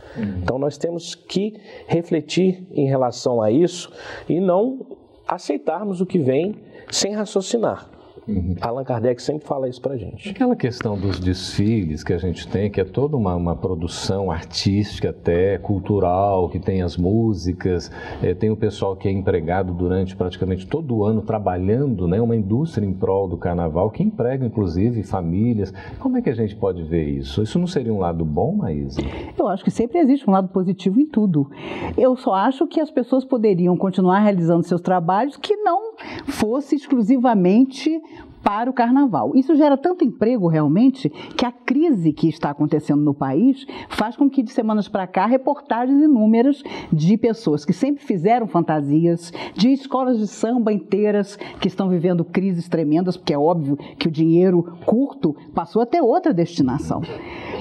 Então 0.43 0.59
nós 0.59 0.77
temos 0.77 1.15
que 1.15 1.55
refletir 1.87 2.67
em 2.73 2.87
relação 2.87 3.41
a 3.41 3.51
isso 3.51 3.91
e 4.29 4.41
não 4.41 4.97
aceitarmos 5.27 6.01
o 6.01 6.07
que 6.07 6.19
vem 6.19 6.57
sem 6.91 7.13
raciocinar. 7.13 7.96
Uhum. 8.29 8.55
Allan 8.61 8.85
Kardec 8.85 9.23
sempre 9.23 9.47
fala 9.47 9.69
isso 9.69 9.81
pra 9.81 9.97
gente. 9.97 10.31
Aquela 10.31 10.57
questão 10.57 10.99
dos 10.99 11.21
desfiles 11.21 12.03
que 12.03 12.13
a 12.13 12.19
gente 12.19 12.47
tem, 12.49 12.71
que 12.71 12.81
é 12.81 12.85
toda 12.85 13.17
uma, 13.17 13.35
uma 13.35 13.55
produção 13.55 14.31
artística 14.31 15.11
até, 15.11 15.59
cultural, 15.59 16.49
que 16.49 16.59
tem 16.59 16.83
as 16.83 16.97
músicas, 16.97 17.91
é, 18.23 18.35
tem 18.35 18.51
o 18.51 18.57
pessoal 18.57 18.97
que 18.97 19.09
é 19.09 19.13
empregado 19.13 19.73
durante 19.73 20.17
praticamente 20.17 20.67
todo 20.67 20.97
o 20.97 21.05
ano 21.05 21.23
trabalhando, 21.23 22.09
né, 22.09 22.21
uma 22.21 22.37
indústria 22.37 22.85
em 22.85 22.93
prol 22.93 23.29
do 23.29 23.37
carnaval, 23.37 23.91
que 23.91 24.03
emprega 24.03 24.45
inclusive 24.45 25.03
famílias. 25.03 25.73
Como 25.99 26.17
é 26.17 26.23
que 26.23 26.31
a 26.31 26.35
gente 26.35 26.57
pode 26.57 26.83
ver 26.83 27.05
isso? 27.05 27.43
Isso 27.43 27.59
não 27.59 27.67
seria 27.67 27.93
um 27.93 27.99
lado 27.99 28.25
bom, 28.25 28.57
Maísa? 28.57 29.01
Eu 29.39 29.49
acho 29.49 29.63
que 29.63 29.71
sempre 29.71 29.99
existe 29.99 30.29
um 30.29 30.33
lado 30.33 30.49
positivo 30.49 31.01
em 31.01 31.07
tudo. 31.07 31.51
Eu 31.97 32.17
só 32.17 32.35
acho 32.35 32.67
que 32.67 32.81
as 32.81 32.91
pessoas 32.91 33.25
poderiam 33.25 33.77
continuar 33.77 34.21
realizando 34.21 34.65
seus 34.65 34.81
trabalhos 34.81 35.37
que 35.37 35.57
não 35.57 35.86
fosse 36.27 36.77
exclusivamente 36.77 38.01
para 38.47 38.71
o 38.71 38.73
carnaval. 38.73 39.33
Isso 39.35 39.57
gera 39.57 39.77
tanto 39.77 40.05
emprego 40.05 40.47
realmente 40.47 41.09
que 41.37 41.45
a 41.45 41.51
crise 41.51 42.13
que 42.13 42.29
está 42.29 42.51
acontecendo 42.51 43.03
no 43.03 43.13
país 43.13 43.67
faz 43.89 44.15
com 44.15 44.31
que 44.31 44.41
de 44.41 44.53
semanas 44.53 44.87
para 44.87 45.05
cá 45.05 45.27
reportagens 45.27 46.01
inúmeras 46.01 46.63
de 46.93 47.19
pessoas 47.19 47.65
que 47.65 47.73
sempre 47.73 48.05
fizeram 48.05 48.47
fantasias, 48.47 49.33
de 49.53 49.73
escolas 49.73 50.21
de 50.21 50.29
samba 50.29 50.73
inteiras 50.73 51.35
que 51.61 51.67
estão 51.67 51.89
vivendo 51.89 52.25
crises 52.25 52.69
tremendas, 52.69 53.17
porque 53.17 53.35
é 53.35 53.39
óbvio 53.39 53.77
que 53.99 54.07
o 54.07 54.13
dinheiro 54.13 54.63
curto 54.87 55.35
passou 55.53 55.83
a 55.83 55.87
ter 55.87 56.01
outra 56.01 56.33
destinação. 56.33 57.03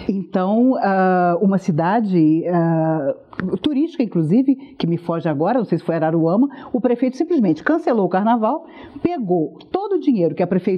Então, 0.08 0.76
ah, 0.78 1.36
uma 1.42 1.58
cidade 1.58 2.46
ah, 2.48 3.16
turística, 3.62 4.04
inclusive, 4.04 4.56
que 4.78 4.86
me 4.88 4.98
foge 4.98 5.28
agora, 5.28 5.58
não 5.58 5.66
sei 5.66 5.78
se 5.78 5.84
foi 5.84 5.96
Araruama, 5.96 6.48
o 6.72 6.80
prefeito 6.80 7.18
simplesmente 7.18 7.64
cancelou 7.64 8.06
o 8.06 8.10
carnaval, 8.10 8.66
pegou 9.02 9.58
todo 9.72 9.96
o 9.96 10.00
dinheiro 10.00 10.36
que 10.36 10.44
a 10.44 10.48
prefeitura 10.48 10.75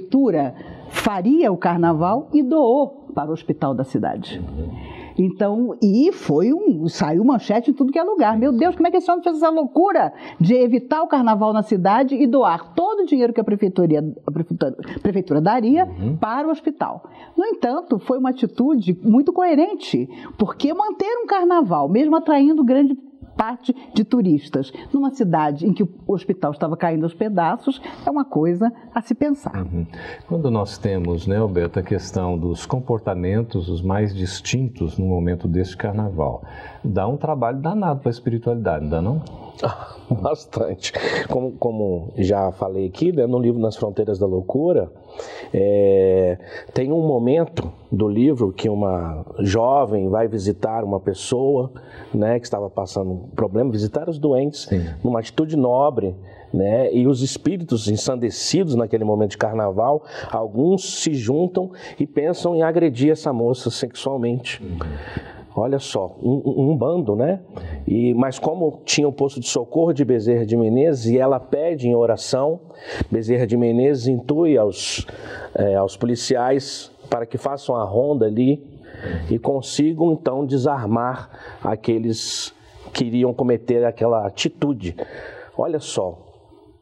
faria 0.90 1.52
o 1.52 1.58
carnaval 1.58 2.30
e 2.34 2.44
doou 2.44 3.08
para 3.14 3.30
o 3.30 3.34
hospital 3.34 3.74
da 3.74 3.84
cidade. 3.84 4.42
Então, 5.18 5.76
e 5.82 6.12
foi 6.12 6.54
um. 6.54 6.88
saiu 6.88 7.26
manchete 7.26 7.72
em 7.72 7.74
tudo 7.74 7.92
que 7.92 7.98
é 7.98 8.04
lugar. 8.04 8.38
Meu 8.38 8.52
Deus, 8.52 8.76
como 8.76 8.88
é 8.88 8.92
que 8.92 8.98
esse 8.98 9.10
homem 9.10 9.24
fez 9.24 9.38
essa 9.38 9.50
loucura 9.50 10.14
de 10.40 10.54
evitar 10.54 11.02
o 11.02 11.08
carnaval 11.08 11.52
na 11.52 11.64
cidade 11.64 12.16
e 12.16 12.28
doar 12.28 12.76
todo 12.76 13.02
o 13.02 13.06
dinheiro 13.06 13.34
que 13.34 13.42
a 13.42 13.44
prefeitura, 13.44 14.14
a 14.26 14.32
prefeitura, 14.32 14.76
a 14.96 15.00
prefeitura 15.00 15.42
daria 15.42 15.86
uhum. 15.86 16.18
para 16.18 16.48
o 16.48 16.52
hospital? 16.52 17.10
No 17.36 17.46
entanto, 17.46 17.98
foi 17.98 18.20
uma 18.20 18.30
atitude 18.30 18.94
muito 19.04 19.34
coerente, 19.34 20.08
porque 20.38 20.72
manter 20.74 21.18
um 21.24 21.26
carnaval, 21.26 21.90
mesmo 21.90 22.16
atraindo 22.16 22.64
grande 22.64 22.96
parte 23.38 23.74
de 23.94 24.04
turistas 24.04 24.74
numa 24.92 25.12
cidade 25.12 25.66
em 25.66 25.72
que 25.72 25.84
o 25.84 25.90
hospital 26.08 26.52
estava 26.52 26.76
caindo 26.76 27.04
aos 27.04 27.14
pedaços 27.14 27.80
é 28.06 28.10
uma 28.10 28.26
coisa 28.26 28.74
a 28.94 29.02
se 29.02 29.14
pensar. 29.14 29.56
Uhum. 29.56 29.86
Quando 30.28 30.50
nós 30.50 30.78
temos, 30.78 31.28
né, 31.28 31.38
Alberto, 31.38 31.80
a 31.80 31.84
questão 31.84 32.38
dos 32.38 32.66
comportamentos 32.66 33.70
os 33.70 33.82
mais 33.82 34.14
distintos 34.14 34.98
no 34.98 35.06
momento 35.06 35.48
deste 35.48 35.78
carnaval, 35.78 36.44
dá 36.84 37.08
um 37.08 37.16
trabalho 37.16 37.60
danado 37.60 38.00
para 38.00 38.10
a 38.10 38.12
espiritualidade, 38.12 38.90
dá 38.90 39.02
não? 39.02 39.22
Bastante. 40.22 40.94
Como, 41.30 41.54
como 41.54 42.14
já 42.18 42.52
falei 42.52 42.88
aqui, 42.88 43.12
né, 43.12 43.26
no 43.26 43.40
livro 43.40 43.60
Nas 43.60 43.76
Fronteiras 43.76 44.20
da 44.20 44.26
Loucura, 44.26 44.92
é, 45.54 46.38
tem 46.74 46.92
um 46.92 47.06
momento 47.06 47.72
do 47.92 48.08
livro 48.08 48.52
que 48.52 48.70
uma 48.70 49.26
jovem 49.40 50.10
vai 50.10 50.28
visitar 50.28 50.84
uma 50.84 51.00
pessoa 51.00 51.72
né, 52.14 52.40
que 52.40 52.46
estava 52.46 52.70
passando 52.70 53.12
um 53.12 53.18
problema, 53.36 53.72
visitar 53.72 54.10
os 54.10 54.18
doentes, 54.18 54.64
Sim. 54.64 54.86
numa 55.04 55.20
atitude 55.20 55.56
nobre, 55.56 56.16
né? 56.54 56.94
E 56.94 57.08
os 57.08 57.22
espíritos 57.22 57.88
ensandecidos 57.88 58.76
naquele 58.76 59.04
momento 59.04 59.32
de 59.32 59.38
carnaval, 59.38 60.04
alguns 60.32 61.02
se 61.02 61.14
juntam 61.14 61.72
e 62.00 62.08
pensam 62.08 62.56
em 62.56 62.64
agredir 62.64 63.12
essa 63.12 63.34
moça 63.34 63.70
sexualmente. 63.70 64.64
Uhum. 64.64 64.78
Olha 65.60 65.80
só, 65.80 66.16
um, 66.22 66.70
um, 66.70 66.78
bando, 66.78 67.16
né? 67.16 67.40
E, 67.88 68.14
mas 68.14 68.38
como 68.38 68.80
tinha 68.86 69.08
o 69.08 69.12
posto 69.12 69.40
de 69.40 69.48
socorro 69.48 69.92
de 69.92 70.06
Bezerra 70.06 70.46
de 70.46 70.56
Menezes 70.56 71.08
e 71.08 71.18
ela 71.18 71.40
pede 71.40 71.88
em 71.88 71.96
oração, 71.96 72.60
Bezerra 73.10 73.48
de 73.48 73.58
Menezes 73.58 74.08
intui 74.08 74.56
aos, 74.56 75.08
é, 75.56 75.74
aos 75.74 75.98
policiais 75.98 76.92
para 77.10 77.26
que 77.26 77.40
façam 77.40 77.76
a 77.76 77.84
ronda 77.84 78.28
ali 78.28 78.64
e 79.32 79.40
consigam 79.40 80.12
então 80.12 80.46
desarmar 80.46 81.58
aqueles 81.64 82.54
que 82.94 83.06
iriam 83.06 83.34
cometer 83.34 83.84
aquela 83.84 84.28
atitude. 84.28 84.96
Olha 85.58 85.80
só, 85.80 86.27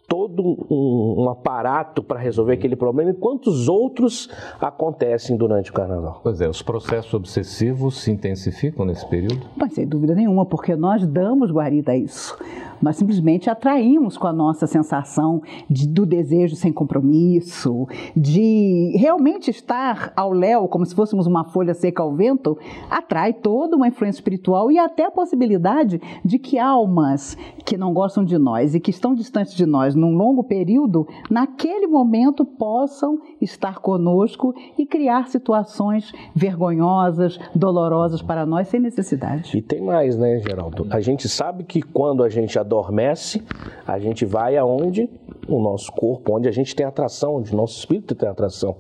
todo 0.08 0.44
um, 0.70 1.24
um 1.24 1.30
aparato 1.30 2.04
para 2.04 2.20
resolver 2.20 2.54
aquele 2.54 2.76
problema 2.76 3.12
e 3.12 3.14
quantos 3.14 3.68
outros 3.68 4.30
acontecem 4.60 5.36
durante 5.36 5.72
o 5.72 5.74
carnaval. 5.74 6.20
Pois 6.24 6.40
é, 6.42 6.48
os 6.48 6.62
processos 6.62 7.14
obsessivos 7.14 8.02
se 8.02 8.12
intensificam 8.12 8.86
nesse 8.86 9.08
período? 9.08 9.48
Mas 9.56 9.74
sem 9.74 9.88
dúvida 9.88 10.14
nenhuma, 10.16 10.46
porque 10.46 10.76
nós 10.76 11.06
damos 11.06 11.52
guarida 11.52 11.92
a 11.92 11.98
isso. 11.98 12.38
Nós 12.82 12.98
simplesmente 12.98 13.50
atraímos 13.50 14.18
com 14.18 14.28
a 14.28 14.34
nossa 14.34 14.68
sensação 14.68 15.42
de, 15.70 15.88
do 15.88 16.06
desejo 16.06 16.56
sem 16.56 16.72
compromisso, 16.72 17.88
de 18.16 18.96
realmente 18.98 19.50
estar 19.50 20.12
ao 20.16 20.32
léu, 20.32 20.68
como 20.68 20.86
se 20.86 20.96
fôssemos 20.96 21.28
uma 21.28 21.44
folha 21.46 21.74
seca 21.74 22.04
ao 22.04 22.14
vento, 22.14 22.58
atrai 22.90 23.34
toda 23.34 23.76
uma 23.76 23.88
influência 23.88 24.20
espiritual 24.20 24.72
e 24.72 24.78
até 24.78 25.06
a 25.06 25.12
possibilidade 25.12 26.02
de 26.24 26.40
que 26.40 26.58
almas 26.60 27.38
que 27.66 27.78
não 27.78 27.94
gostam 27.94 28.24
de 28.24 28.38
nós 28.38 28.76
e 28.76 28.80
que 28.80 28.92
estão 28.92 29.16
distantes 29.16 29.54
de 29.54 29.66
nós 29.66 29.96
num 29.96 30.16
longo 30.16 30.44
período, 30.44 31.08
naquele 31.30 31.88
momento 31.88 32.46
possam 32.46 33.20
estar 33.42 33.80
conosco 33.80 34.54
e 34.78 34.86
criar 34.86 35.28
situações 35.28 36.12
vergonhosas, 36.36 37.40
dolorosas 37.54 38.22
para 38.22 38.46
nós 38.46 38.68
sem 38.68 38.80
necessidade. 38.80 39.58
E 39.58 39.62
tem 39.62 39.82
mais, 39.82 40.18
né, 40.18 40.40
Geraldo? 40.40 40.88
A 40.90 41.00
gente 41.00 41.28
sabe 41.28 41.64
que 41.64 41.82
quando 41.82 42.24
a 42.24 42.30
gente 42.30 42.58
adormece, 42.66 43.44
a 43.88 43.98
gente 44.00 44.26
vai 44.26 44.58
aonde 44.58 45.10
o 45.48 45.62
nosso 45.62 45.92
corpo, 45.92 46.36
onde 46.36 46.48
a 46.48 46.52
gente 46.52 46.76
tem 46.76 46.86
atração, 46.86 47.36
onde 47.36 47.54
o 47.54 47.56
nosso 47.56 47.78
espírito 47.78 48.16
tem 48.16 48.28
atração. 48.28 48.76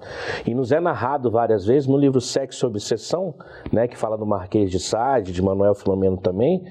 E 0.45 0.53
nos 0.53 0.71
é 0.71 0.79
narrado 0.79 1.29
várias 1.29 1.65
vezes 1.65 1.87
no 1.87 1.97
livro 1.97 2.19
Sexo 2.19 2.65
e 2.65 2.67
Obsessão, 2.67 3.33
né, 3.71 3.87
que 3.87 3.97
fala 3.97 4.17
do 4.17 4.25
Marquês 4.25 4.69
de 4.69 4.79
Sade, 4.79 5.31
de 5.31 5.41
Manuel 5.41 5.75
Filomeno 5.75 6.17
também, 6.17 6.63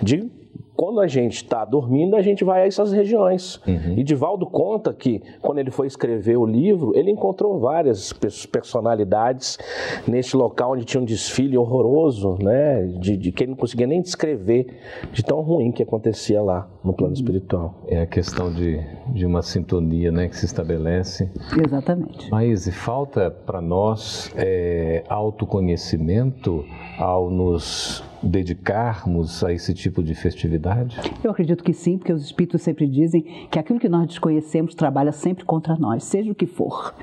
de 0.00 0.30
quando 0.76 1.00
a 1.00 1.06
gente 1.06 1.36
está 1.36 1.64
dormindo, 1.64 2.16
a 2.16 2.22
gente 2.22 2.44
vai 2.44 2.62
a 2.62 2.66
essas 2.66 2.92
regiões. 2.92 3.60
Uhum. 3.66 3.94
E 3.96 4.02
Divaldo 4.02 4.46
conta 4.46 4.92
que, 4.92 5.22
quando 5.40 5.58
ele 5.58 5.70
foi 5.70 5.86
escrever 5.86 6.36
o 6.36 6.46
livro, 6.46 6.92
ele 6.96 7.10
encontrou 7.10 7.58
várias 7.58 8.12
personalidades 8.50 9.58
nesse 10.06 10.36
local 10.36 10.72
onde 10.72 10.84
tinha 10.84 11.00
um 11.00 11.04
desfile 11.04 11.56
horroroso, 11.58 12.38
né? 12.40 12.82
De, 12.98 13.16
de 13.16 13.32
que 13.32 13.44
ele 13.44 13.50
não 13.50 13.58
conseguia 13.58 13.86
nem 13.86 14.00
descrever 14.00 14.66
de 15.12 15.22
tão 15.22 15.40
ruim 15.40 15.70
que 15.70 15.82
acontecia 15.82 16.40
lá 16.42 16.68
no 16.82 16.92
plano 16.92 17.14
espiritual. 17.14 17.74
É 17.86 18.00
a 18.00 18.06
questão 18.06 18.52
de, 18.52 18.80
de 19.12 19.26
uma 19.26 19.42
sintonia 19.42 20.10
né, 20.10 20.28
que 20.28 20.36
se 20.36 20.46
estabelece. 20.46 21.30
Exatamente. 21.64 22.30
Mas 22.30 22.66
e 22.66 22.72
falta 22.72 23.30
para 23.30 23.60
nós 23.60 24.32
é, 24.36 25.04
autoconhecimento 25.08 26.64
ao 26.98 27.30
nos 27.30 28.02
dedicarmos 28.22 29.42
a 29.42 29.52
esse 29.52 29.74
tipo 29.74 30.02
de 30.02 30.14
festividade? 30.14 30.98
Eu 31.22 31.30
acredito 31.30 31.64
que 31.64 31.72
sim, 31.72 31.98
porque 31.98 32.12
os 32.12 32.24
espíritos 32.24 32.62
sempre 32.62 32.86
dizem 32.86 33.22
que 33.50 33.58
aquilo 33.58 33.80
que 33.80 33.88
nós 33.88 34.06
desconhecemos 34.06 34.74
trabalha 34.74 35.12
sempre 35.12 35.44
contra 35.44 35.76
nós, 35.76 36.04
seja 36.04 36.30
o 36.30 36.34
que 36.34 36.46
for. 36.46 36.94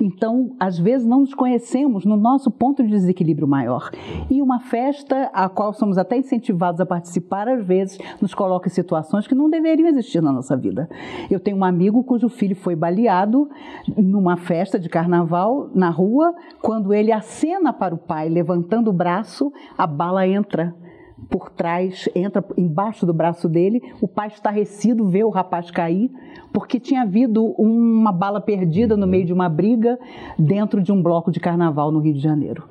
Então, 0.00 0.54
às 0.60 0.78
vezes 0.78 1.06
não 1.06 1.20
nos 1.20 1.34
conhecemos 1.34 2.04
no 2.04 2.16
nosso 2.16 2.50
ponto 2.50 2.82
de 2.82 2.90
desequilíbrio 2.90 3.48
maior. 3.48 3.90
E 4.30 4.40
uma 4.40 4.60
festa 4.60 5.30
a 5.32 5.48
qual 5.48 5.72
somos 5.72 5.98
até 5.98 6.16
incentivados 6.16 6.80
a 6.80 6.86
participar, 6.86 7.48
às 7.48 7.64
vezes 7.66 7.98
nos 8.20 8.34
coloca 8.34 8.68
em 8.68 8.70
situações 8.70 9.26
que 9.26 9.34
não 9.34 9.50
deveriam 9.50 9.88
existir 9.88 10.22
na 10.22 10.32
nossa 10.32 10.56
vida. 10.56 10.88
Eu 11.30 11.40
tenho 11.48 11.56
um 11.56 11.64
amigo 11.64 12.04
cujo 12.04 12.28
filho 12.28 12.54
foi 12.54 12.76
baleado 12.76 13.48
numa 13.96 14.36
festa 14.36 14.78
de 14.78 14.86
carnaval 14.86 15.70
na 15.74 15.88
rua, 15.88 16.34
quando 16.60 16.92
ele 16.92 17.10
acena 17.10 17.72
para 17.72 17.94
o 17.94 17.98
pai 17.98 18.28
levantando 18.28 18.90
o 18.90 18.92
braço, 18.92 19.50
a 19.76 19.86
bala 19.86 20.28
entra. 20.28 20.64
entra 20.64 20.87
por 21.30 21.50
trás, 21.50 22.08
entra 22.14 22.44
embaixo 22.56 23.04
do 23.04 23.12
braço 23.12 23.48
dele. 23.48 23.82
O 24.00 24.08
pai 24.08 24.28
estarrecido 24.28 25.06
vê 25.06 25.22
o 25.24 25.30
rapaz 25.30 25.70
cair, 25.70 26.10
porque 26.52 26.80
tinha 26.80 27.02
havido 27.02 27.44
uma 27.58 28.12
bala 28.12 28.40
perdida 28.40 28.96
no 28.96 29.06
meio 29.06 29.26
de 29.26 29.32
uma 29.32 29.48
briga 29.48 29.98
dentro 30.38 30.82
de 30.82 30.90
um 30.90 31.02
bloco 31.02 31.30
de 31.30 31.40
carnaval 31.40 31.92
no 31.92 31.98
Rio 31.98 32.14
de 32.14 32.20
Janeiro. 32.20 32.64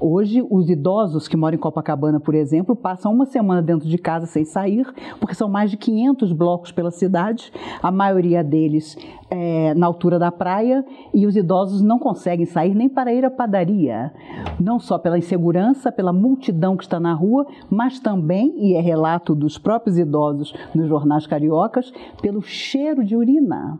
Hoje, 0.00 0.46
os 0.48 0.70
idosos 0.70 1.26
que 1.26 1.36
moram 1.36 1.56
em 1.56 1.60
Copacabana, 1.60 2.20
por 2.20 2.34
exemplo, 2.34 2.76
passam 2.76 3.12
uma 3.12 3.26
semana 3.26 3.60
dentro 3.60 3.88
de 3.88 3.98
casa 3.98 4.26
sem 4.26 4.44
sair, 4.44 4.86
porque 5.20 5.34
são 5.34 5.48
mais 5.48 5.70
de 5.70 5.76
500 5.76 6.32
blocos 6.32 6.70
pela 6.72 6.90
cidade, 6.90 7.52
a 7.82 7.90
maioria 7.90 8.44
deles 8.44 8.96
é, 9.30 9.74
na 9.74 9.86
altura 9.86 10.18
da 10.18 10.30
praia, 10.30 10.84
e 11.12 11.26
os 11.26 11.36
idosos 11.36 11.82
não 11.82 11.98
conseguem 11.98 12.46
sair 12.46 12.74
nem 12.74 12.88
para 12.88 13.12
ir 13.12 13.24
à 13.24 13.30
padaria, 13.30 14.12
não 14.58 14.78
só 14.78 14.98
pela 14.98 15.18
insegurança, 15.18 15.90
pela 15.90 16.12
multidão 16.12 16.76
que 16.76 16.84
está 16.84 17.00
na 17.00 17.12
rua, 17.12 17.46
mas 17.70 17.98
também, 18.00 18.54
e 18.56 18.74
é 18.74 18.80
relato 18.80 19.34
dos 19.34 19.58
próprios 19.58 19.98
idosos 19.98 20.54
nos 20.74 20.88
jornais 20.88 21.26
cariocas, 21.26 21.92
pelo 22.20 22.42
cheiro 22.42 23.04
de 23.04 23.16
urina 23.16 23.78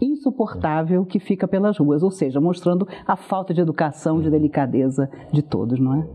insuportável 0.00 1.04
que 1.04 1.18
fica 1.18 1.48
pelas 1.48 1.78
ruas, 1.78 2.02
ou 2.02 2.10
seja, 2.10 2.40
mostrando 2.40 2.86
a 3.06 3.16
falta 3.16 3.54
de 3.54 3.60
educação, 3.60 4.20
de 4.20 4.30
delicadeza 4.30 5.08
de 5.32 5.42
todos, 5.42 5.78
não 5.78 5.94
é? 5.94 6.06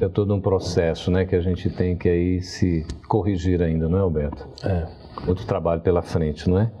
É 0.00 0.08
todo 0.08 0.34
um 0.34 0.40
processo, 0.40 1.10
né, 1.10 1.24
que 1.24 1.36
a 1.36 1.40
gente 1.40 1.70
tem 1.70 1.96
que 1.96 2.08
aí 2.08 2.42
se 2.42 2.84
corrigir 3.06 3.62
ainda, 3.62 3.88
não 3.88 3.98
é, 3.98 4.00
Alberto? 4.00 4.48
É. 4.64 4.86
Muito 5.24 5.46
trabalho 5.46 5.80
pela 5.80 6.02
frente, 6.02 6.48
não 6.48 6.58
é? 6.58 6.72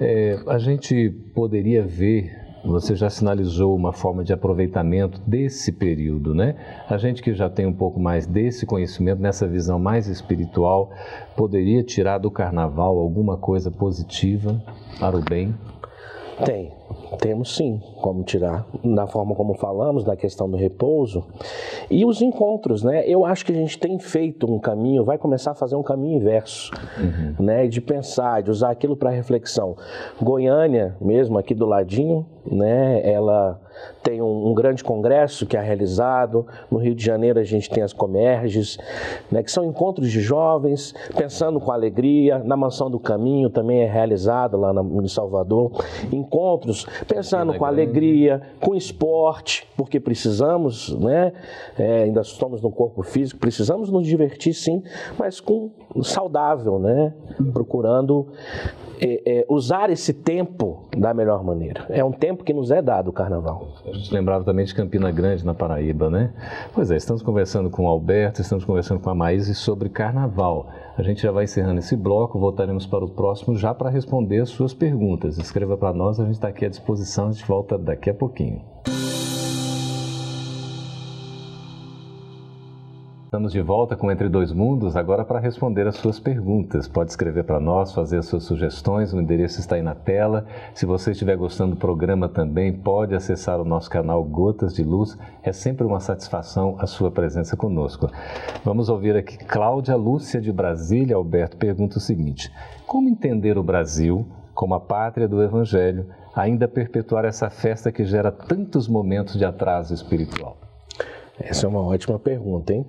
É 0.00 0.38
a 0.46 0.58
gente 0.58 1.10
poderia 1.34 1.82
ver 1.82 2.44
você 2.64 2.96
já 2.96 3.10
sinalizou 3.10 3.76
uma 3.76 3.92
forma 3.92 4.24
de 4.24 4.32
aproveitamento 4.32 5.20
desse 5.26 5.70
período, 5.70 6.34
né? 6.34 6.56
A 6.88 6.96
gente 6.96 7.22
que 7.22 7.34
já 7.34 7.50
tem 7.50 7.66
um 7.66 7.72
pouco 7.74 8.00
mais 8.00 8.26
desse 8.26 8.64
conhecimento, 8.64 9.20
nessa 9.20 9.46
visão 9.46 9.78
mais 9.78 10.06
espiritual, 10.06 10.90
poderia 11.36 11.82
tirar 11.82 12.18
do 12.18 12.30
carnaval 12.30 12.98
alguma 12.98 13.36
coisa 13.36 13.70
positiva 13.70 14.62
para 14.98 15.16
o 15.16 15.20
bem? 15.20 15.54
Tem, 16.44 16.72
temos 17.20 17.54
sim 17.54 17.80
como 18.00 18.24
tirar, 18.24 18.66
na 18.82 19.06
forma 19.06 19.34
como 19.34 19.54
falamos, 19.54 20.04
na 20.04 20.16
questão 20.16 20.50
do 20.50 20.56
repouso. 20.56 21.24
E 21.90 22.04
os 22.04 22.20
encontros, 22.20 22.82
né? 22.82 23.06
Eu 23.06 23.24
acho 23.24 23.44
que 23.46 23.52
a 23.52 23.54
gente 23.54 23.78
tem 23.78 23.98
feito 23.98 24.50
um 24.52 24.58
caminho, 24.58 25.04
vai 25.04 25.16
começar 25.16 25.52
a 25.52 25.54
fazer 25.54 25.76
um 25.76 25.82
caminho 25.82 26.16
inverso, 26.16 26.72
uhum. 26.98 27.44
né? 27.44 27.66
De 27.66 27.80
pensar, 27.80 28.42
de 28.42 28.50
usar 28.50 28.70
aquilo 28.70 28.96
para 28.96 29.10
reflexão. 29.10 29.76
Goiânia, 30.20 30.96
mesmo 31.00 31.38
aqui 31.38 31.54
do 31.54 31.66
ladinho, 31.66 32.26
né? 32.44 33.00
Ela 33.08 33.60
tem 34.02 34.20
um, 34.20 34.48
um, 34.48 34.54
grande 34.54 34.84
congresso 34.84 35.46
que 35.46 35.56
é 35.56 35.60
realizado. 35.60 36.46
No 36.70 36.78
Rio 36.78 36.94
de 36.94 37.04
Janeiro 37.04 37.38
a 37.38 37.44
gente 37.44 37.70
tem 37.70 37.82
as 37.82 37.92
Comerges, 37.92 38.78
né, 39.30 39.42
que 39.42 39.50
são 39.50 39.64
encontros 39.64 40.10
de 40.10 40.20
jovens 40.20 40.94
pensando 41.16 41.60
com 41.60 41.72
alegria. 41.72 42.38
Na 42.38 42.56
Mansão 42.56 42.90
do 42.90 42.98
Caminho 42.98 43.48
também 43.50 43.82
é 43.82 43.86
realizado 43.86 44.56
lá 44.56 44.72
em 44.72 45.08
Salvador. 45.08 45.72
Encontros 46.12 46.86
pensando 47.06 47.54
com 47.54 47.64
alegria, 47.64 48.42
com 48.60 48.74
esporte, 48.74 49.66
porque 49.76 49.98
precisamos, 49.98 50.96
né? 50.98 51.32
É, 51.78 52.04
ainda 52.04 52.20
estamos 52.20 52.60
no 52.60 52.70
corpo 52.70 53.02
físico, 53.02 53.40
precisamos 53.40 53.90
nos 53.90 54.06
divertir 54.06 54.54
sim, 54.54 54.82
mas 55.18 55.40
com 55.40 55.70
saudável, 56.02 56.78
né? 56.78 57.12
Procurando 57.52 58.28
é, 59.00 59.40
é, 59.40 59.46
usar 59.48 59.90
esse 59.90 60.12
tempo 60.12 60.88
da 60.96 61.12
melhor 61.12 61.42
maneira. 61.42 61.86
É 61.88 62.04
um 62.04 62.12
tempo 62.12 62.44
que 62.44 62.52
nos 62.52 62.70
é 62.70 62.80
dado 62.80 63.08
o 63.08 63.12
carnaval. 63.12 63.63
A 63.86 63.92
gente 63.92 64.12
lembrava 64.12 64.44
também 64.44 64.64
de 64.64 64.74
Campina 64.74 65.10
Grande, 65.10 65.44
na 65.44 65.54
Paraíba, 65.54 66.10
né? 66.10 66.32
Pois 66.72 66.90
é, 66.90 66.96
estamos 66.96 67.22
conversando 67.22 67.70
com 67.70 67.84
o 67.84 67.88
Alberto, 67.88 68.40
estamos 68.40 68.64
conversando 68.64 69.00
com 69.00 69.10
a 69.10 69.14
Maíse 69.14 69.54
sobre 69.54 69.88
carnaval. 69.88 70.68
A 70.96 71.02
gente 71.02 71.22
já 71.22 71.32
vai 71.32 71.44
encerrando 71.44 71.80
esse 71.80 71.96
bloco, 71.96 72.38
voltaremos 72.38 72.86
para 72.86 73.04
o 73.04 73.08
próximo 73.08 73.56
já 73.56 73.74
para 73.74 73.90
responder 73.90 74.40
as 74.40 74.50
suas 74.50 74.72
perguntas. 74.72 75.38
Escreva 75.38 75.76
para 75.76 75.92
nós, 75.92 76.20
a 76.20 76.24
gente 76.24 76.34
está 76.34 76.48
aqui 76.48 76.64
à 76.64 76.68
disposição, 76.68 77.28
a 77.28 77.32
gente 77.32 77.46
volta 77.46 77.76
daqui 77.76 78.10
a 78.10 78.14
pouquinho. 78.14 78.62
Estamos 83.34 83.52
de 83.52 83.60
volta 83.60 83.96
com 83.96 84.12
Entre 84.12 84.28
Dois 84.28 84.52
Mundos, 84.52 84.94
agora 84.94 85.24
para 85.24 85.40
responder 85.40 85.88
as 85.88 85.96
suas 85.96 86.20
perguntas. 86.20 86.86
Pode 86.86 87.10
escrever 87.10 87.42
para 87.42 87.58
nós, 87.58 87.92
fazer 87.92 88.18
as 88.18 88.26
suas 88.26 88.44
sugestões, 88.44 89.12
o 89.12 89.20
endereço 89.20 89.58
está 89.58 89.74
aí 89.74 89.82
na 89.82 89.92
tela. 89.92 90.46
Se 90.72 90.86
você 90.86 91.10
estiver 91.10 91.36
gostando 91.36 91.74
do 91.74 91.80
programa 91.80 92.28
também, 92.28 92.72
pode 92.72 93.12
acessar 93.12 93.60
o 93.60 93.64
nosso 93.64 93.90
canal 93.90 94.22
Gotas 94.22 94.72
de 94.72 94.84
Luz. 94.84 95.18
É 95.42 95.50
sempre 95.50 95.84
uma 95.84 95.98
satisfação 95.98 96.76
a 96.78 96.86
sua 96.86 97.10
presença 97.10 97.56
conosco. 97.56 98.08
Vamos 98.64 98.88
ouvir 98.88 99.16
aqui 99.16 99.36
Cláudia 99.36 99.96
Lúcia 99.96 100.40
de 100.40 100.52
Brasília. 100.52 101.16
Alberto 101.16 101.56
pergunta 101.56 101.98
o 101.98 102.00
seguinte: 102.00 102.52
Como 102.86 103.08
entender 103.08 103.58
o 103.58 103.64
Brasil 103.64 104.24
como 104.54 104.74
a 104.74 104.80
pátria 104.80 105.26
do 105.26 105.42
Evangelho, 105.42 106.06
ainda 106.36 106.68
perpetuar 106.68 107.24
essa 107.24 107.50
festa 107.50 107.90
que 107.90 108.04
gera 108.04 108.30
tantos 108.30 108.86
momentos 108.86 109.36
de 109.36 109.44
atraso 109.44 109.92
espiritual? 109.92 110.56
Essa 111.38 111.66
é 111.66 111.68
uma 111.68 111.84
ótima 111.84 112.18
pergunta, 112.18 112.72
hein? 112.72 112.86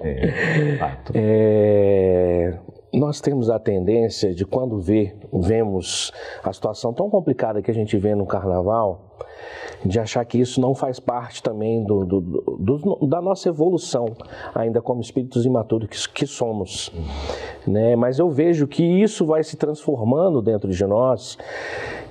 É, 0.00 0.76
fato. 0.78 1.12
É, 1.14 2.58
nós 2.92 3.20
temos 3.20 3.50
a 3.50 3.58
tendência 3.58 4.34
de 4.34 4.44
quando 4.46 4.80
vê, 4.80 5.14
vemos 5.32 6.12
a 6.42 6.52
situação 6.52 6.92
tão 6.92 7.10
complicada 7.10 7.60
que 7.60 7.70
a 7.70 7.74
gente 7.74 7.96
vê 7.96 8.14
no 8.14 8.26
carnaval, 8.26 9.09
de 9.84 9.98
achar 9.98 10.24
que 10.24 10.38
isso 10.38 10.60
não 10.60 10.74
faz 10.74 11.00
parte 11.00 11.42
também 11.42 11.82
do, 11.82 12.04
do, 12.04 12.20
do, 12.20 13.06
da 13.06 13.20
nossa 13.20 13.48
evolução, 13.48 14.06
ainda 14.54 14.82
como 14.82 15.00
espíritos 15.00 15.46
imaturos 15.46 16.06
que, 16.06 16.12
que 16.12 16.26
somos. 16.26 16.92
Né? 17.66 17.96
Mas 17.96 18.18
eu 18.18 18.30
vejo 18.30 18.66
que 18.66 18.82
isso 18.82 19.24
vai 19.24 19.42
se 19.42 19.56
transformando 19.56 20.42
dentro 20.42 20.70
de 20.70 20.84
nós 20.84 21.38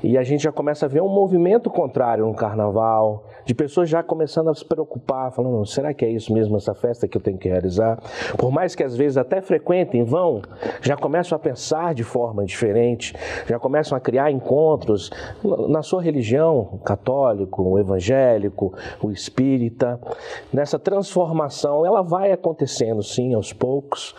e 0.02 0.18
a 0.18 0.24
gente 0.24 0.44
já 0.44 0.52
começa 0.52 0.86
a 0.86 0.90
ver 0.90 1.02
um 1.02 1.10
movimento 1.10 1.70
contrário 1.70 2.26
no 2.26 2.34
carnaval, 2.34 3.26
de 3.46 3.54
pessoas 3.54 3.90
já 3.90 4.02
começando 4.02 4.50
a 4.50 4.54
se 4.54 4.64
preocupar, 4.64 5.32
falando: 5.32 5.66
será 5.66 5.94
que 5.94 6.06
é 6.06 6.10
isso 6.10 6.34
mesmo, 6.34 6.56
essa 6.56 6.74
festa 6.74 7.08
que 7.08 7.18
eu 7.18 7.22
tenho 7.22 7.38
que 7.38 7.50
realizar? 7.50 8.00
Por 8.38 8.52
mais 8.52 8.76
que 8.76 8.84
às 8.84 8.96
vezes 8.96 9.18
até 9.18 9.42
frequentem, 9.42 10.04
vão, 10.04 10.42
já 10.82 10.96
começam 10.96 11.36
a 11.36 11.40
pensar 11.40 11.94
de 11.94 12.04
forma 12.04 12.46
diferente, 12.46 13.14
já 13.46 13.60
começam 13.60 13.98
a 13.98 14.00
criar 14.00 14.32
encontros 14.32 15.10
na 15.68 15.82
sua 15.82 16.02
religião, 16.02 16.70
o 16.72 16.78
católico, 17.00 17.64
o 17.64 17.80
evangélico, 17.80 18.74
o 19.02 19.12
espírita. 19.12 20.00
Nessa 20.54 20.78
transformação, 20.78 21.86
ela 21.86 22.02
vai 22.02 22.32
acontecendo 22.32 23.02
sim 23.02 23.34
aos 23.34 23.54
poucos 23.54 24.16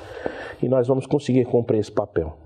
e 0.63 0.69
nós 0.69 0.89
vamos 0.89 1.07
conseguir 1.07 1.45
cumprir 1.45 1.79
esse 1.79 1.93
papel. 1.93 2.37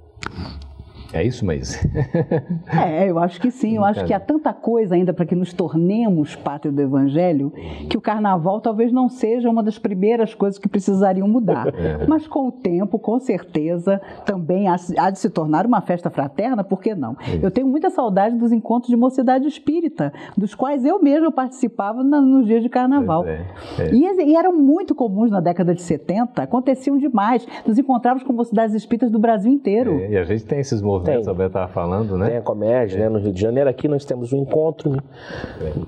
É 1.14 1.22
isso, 1.22 1.46
mas. 1.46 1.78
é, 2.66 3.08
eu 3.08 3.20
acho 3.20 3.40
que 3.40 3.48
sim. 3.50 3.76
Eu 3.76 3.84
acho 3.84 4.04
que 4.04 4.12
há 4.12 4.18
tanta 4.18 4.52
coisa 4.52 4.96
ainda 4.96 5.14
para 5.14 5.24
que 5.24 5.36
nos 5.36 5.52
tornemos 5.52 6.34
pátria 6.34 6.72
do 6.72 6.82
Evangelho 6.82 7.52
que 7.88 7.96
o 7.96 8.00
carnaval 8.00 8.60
talvez 8.60 8.92
não 8.92 9.08
seja 9.08 9.48
uma 9.48 9.62
das 9.62 9.78
primeiras 9.78 10.34
coisas 10.34 10.58
que 10.58 10.68
precisariam 10.68 11.28
mudar. 11.28 11.72
É. 11.84 12.06
Mas 12.06 12.26
com 12.26 12.48
o 12.48 12.52
tempo, 12.52 12.98
com 12.98 13.18
certeza, 13.18 14.00
também 14.24 14.66
há 14.68 15.10
de 15.10 15.18
se 15.18 15.28
tornar 15.28 15.66
uma 15.66 15.82
festa 15.82 16.08
fraterna, 16.08 16.64
por 16.64 16.80
que 16.80 16.94
não? 16.94 17.16
É. 17.20 17.44
Eu 17.44 17.50
tenho 17.50 17.66
muita 17.66 17.90
saudade 17.90 18.36
dos 18.36 18.52
encontros 18.52 18.88
de 18.88 18.96
mocidade 18.96 19.46
espírita, 19.46 20.12
dos 20.36 20.54
quais 20.54 20.84
eu 20.84 21.02
mesmo 21.02 21.30
participava 21.30 22.02
nos 22.02 22.46
dias 22.46 22.62
de 22.62 22.68
carnaval. 22.68 23.26
É, 23.26 23.44
é. 23.78 23.92
E, 23.92 24.30
e, 24.30 24.36
eram 24.36 24.56
muito 24.56 24.94
comuns 24.94 25.30
na 25.30 25.40
década 25.40 25.74
de 25.74 25.82
70, 25.82 26.42
aconteciam 26.42 26.96
demais. 26.96 27.46
Nos 27.66 27.78
encontrávamos 27.78 28.26
com 28.26 28.32
mocidades 28.32 28.74
espíritas 28.74 29.10
do 29.10 29.18
Brasil 29.18 29.52
inteiro. 29.52 29.98
E 29.98 30.16
a 30.16 30.24
gente 30.24 30.44
tem 30.44 30.60
esses 30.60 30.80
movimentos 30.80 31.03
tem. 31.04 31.20
Estava 31.20 31.68
falando, 31.68 32.16
né? 32.16 32.28
Tem 32.28 32.36
a 32.38 32.42
Comédia, 32.42 32.98
né? 32.98 33.08
No 33.08 33.18
Rio 33.18 33.32
de 33.32 33.40
Janeiro, 33.40 33.68
aqui 33.68 33.86
nós 33.88 34.04
temos 34.04 34.32
um 34.32 34.38
encontro, 34.38 34.90
né? 34.90 35.00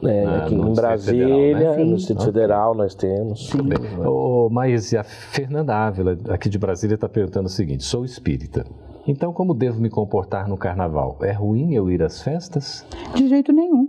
É, 0.05 0.25
ah, 0.25 0.37
aqui 0.45 0.55
em 0.55 0.75
Brasília, 0.75 1.27
Federal, 1.27 1.77
né? 1.77 1.85
no 1.85 1.97
Distrito 1.97 2.21
okay. 2.21 2.33
Federal 2.33 2.75
nós 2.75 2.95
temos. 2.95 3.49
Sim. 3.49 3.59
Oh, 4.07 4.49
mas 4.51 4.95
a 4.95 5.03
Fernanda 5.03 5.75
Ávila, 5.75 6.19
aqui 6.29 6.49
de 6.49 6.59
Brasília, 6.59 6.95
está 6.95 7.09
perguntando 7.09 7.47
o 7.47 7.51
seguinte: 7.51 7.85
sou 7.85 8.05
espírita. 8.05 8.65
Então, 9.07 9.33
como 9.33 9.55
devo 9.55 9.81
me 9.81 9.89
comportar 9.89 10.49
no 10.49 10.57
carnaval? 10.57 11.19
É 11.23 11.31
ruim 11.31 11.75
eu 11.75 11.89
ir 11.89 12.03
às 12.03 12.23
festas? 12.23 12.85
De 13.15 13.29
jeito 13.29 13.53
nenhum. 13.53 13.89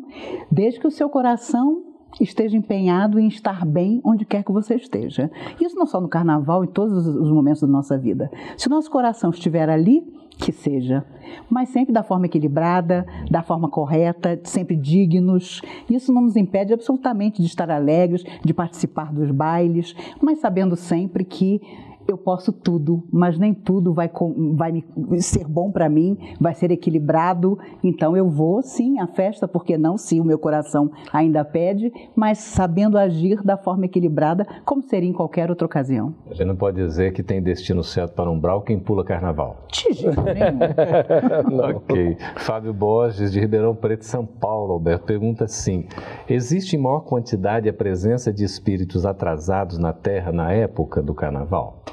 Desde 0.52 0.80
que 0.80 0.86
o 0.86 0.92
seu 0.92 1.10
coração 1.10 1.87
esteja 2.20 2.58
empenhado 2.58 3.20
em 3.20 3.28
estar 3.28 3.66
bem 3.66 4.02
onde 4.04 4.26
quer 4.26 4.44
que 4.44 4.52
você 4.52 4.76
esteja. 4.76 5.30
Isso 5.60 5.76
não 5.76 5.86
só 5.86 6.02
no 6.02 6.08
carnaval, 6.08 6.64
em 6.64 6.68
todos 6.68 7.08
os 7.08 7.32
momentos 7.32 7.62
da 7.62 7.68
nossa 7.68 7.98
vida. 7.98 8.32
Se 8.58 8.68
o 8.68 8.70
nosso 8.70 8.90
coração 8.90 9.30
estiver 9.30 9.70
ali, 9.70 10.04
que 10.38 10.52
seja, 10.52 11.04
mas 11.50 11.70
sempre 11.70 11.92
da 11.92 12.04
forma 12.04 12.28
equilibrada, 12.28 13.06
da 13.30 13.42
forma 13.42 13.70
correta, 13.70 14.40
sempre 14.44 14.76
dignos. 14.76 15.62
Isso 15.90 16.14
não 16.14 16.22
nos 16.22 16.36
impede 16.36 16.74
absolutamente 16.74 17.42
de 17.42 17.48
estar 17.48 17.70
alegres, 17.72 18.24
de 18.44 18.54
participar 18.54 19.12
dos 19.12 19.32
bailes, 19.32 19.96
mas 20.22 20.40
sabendo 20.40 20.76
sempre 20.76 21.24
que 21.24 21.60
eu 22.08 22.18
posso 22.18 22.52
tudo, 22.52 23.04
mas 23.12 23.38
nem 23.38 23.54
tudo 23.54 23.94
vai, 23.94 24.10
vai 24.56 24.84
ser 25.20 25.46
bom 25.46 25.72
para 25.72 25.90
mim, 25.90 26.18
vai 26.40 26.54
ser 26.54 26.72
equilibrado. 26.72 27.58
Então 27.84 28.16
eu 28.16 28.30
vou 28.30 28.62
sim 28.62 29.00
à 29.00 29.08
festa, 29.08 29.48
porque 29.48 29.78
não 29.78 29.98
se 29.98 30.20
o 30.20 30.24
meu 30.24 30.40
coração 30.40 30.92
ainda 31.12 31.44
pede, 31.44 31.92
mas 32.16 32.38
sabendo 32.38 32.98
agir 32.98 33.44
da 33.44 33.58
forma 33.58 33.86
equilibrada, 33.86 34.48
como 34.66 34.82
seria 34.84 35.10
em 35.10 35.14
qualquer 35.14 35.50
outra 35.50 35.66
ocasião. 35.66 36.14
A 36.30 36.34
gente 36.34 36.48
não 36.48 36.56
pode 36.56 36.78
dizer 36.78 37.14
que 37.14 37.22
tem 37.22 37.42
destino 37.42 37.84
certo 37.84 38.14
para 38.14 38.32
um 38.32 38.40
brau 38.40 38.62
quem 38.62 38.80
pula 38.80 39.04
carnaval. 39.04 39.66
De 39.72 39.94
jeito 39.94 40.22
nenhum. 40.22 41.68
ok. 41.76 42.18
Fábio 42.38 42.74
Borges, 42.74 43.32
de 43.32 43.40
Ribeirão 43.40 43.76
Preto, 43.76 44.06
São 44.06 44.26
Paulo, 44.26 44.74
Alberto, 44.74 45.06
pergunta 45.06 45.44
assim: 45.44 45.86
existe 46.30 46.76
em 46.76 46.80
maior 46.80 47.02
quantidade 47.02 47.68
a 47.68 47.74
presença 47.74 48.32
de 48.32 48.44
espíritos 48.44 49.06
atrasados 49.06 49.78
na 49.78 49.94
Terra 49.94 50.32
na 50.32 50.52
época 50.52 51.02
do 51.02 51.14
carnaval? 51.14 51.84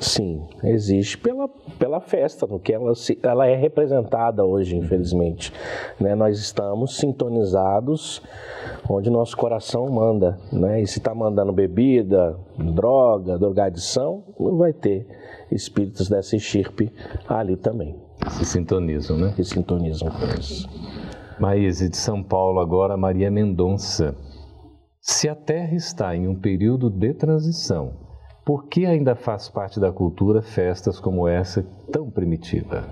Sim, 0.00 0.48
existe 0.64 1.18
pela, 1.18 1.46
pela 1.78 2.00
festa, 2.00 2.46
no 2.46 2.58
que 2.58 2.72
ela, 2.72 2.94
se, 2.94 3.18
ela 3.22 3.46
é 3.46 3.54
representada 3.54 4.42
hoje, 4.42 4.74
infelizmente. 4.74 5.52
Né? 6.00 6.14
Nós 6.14 6.38
estamos 6.38 6.96
sintonizados 6.96 8.22
onde 8.88 9.10
nosso 9.10 9.36
coração 9.36 9.86
manda. 9.90 10.38
Né? 10.50 10.80
E 10.80 10.86
se 10.86 11.00
está 11.00 11.14
mandando 11.14 11.52
bebida, 11.52 12.34
droga, 12.56 13.38
drogadição, 13.38 14.24
não 14.40 14.56
vai 14.56 14.72
ter 14.72 15.06
espíritos 15.52 16.08
dessa 16.08 16.34
estirpe 16.34 16.90
ali 17.28 17.56
também. 17.56 17.94
Se 18.30 18.46
sintonizam, 18.46 19.18
né? 19.18 19.34
Se 19.36 19.44
sintonizam 19.44 20.08
com 20.08 20.40
isso. 20.40 20.66
Maíse, 21.38 21.90
de 21.90 21.96
São 21.98 22.22
Paulo 22.22 22.58
agora, 22.58 22.96
Maria 22.96 23.30
Mendonça. 23.30 24.14
Se 24.98 25.28
a 25.28 25.34
Terra 25.34 25.74
está 25.74 26.16
em 26.16 26.26
um 26.26 26.34
período 26.34 26.88
de 26.88 27.12
transição, 27.12 28.09
por 28.50 28.66
que 28.66 28.84
ainda 28.84 29.14
faz 29.14 29.48
parte 29.48 29.78
da 29.78 29.92
cultura 29.92 30.42
festas 30.42 30.98
como 30.98 31.28
essa 31.28 31.64
tão 31.92 32.10
primitiva? 32.10 32.82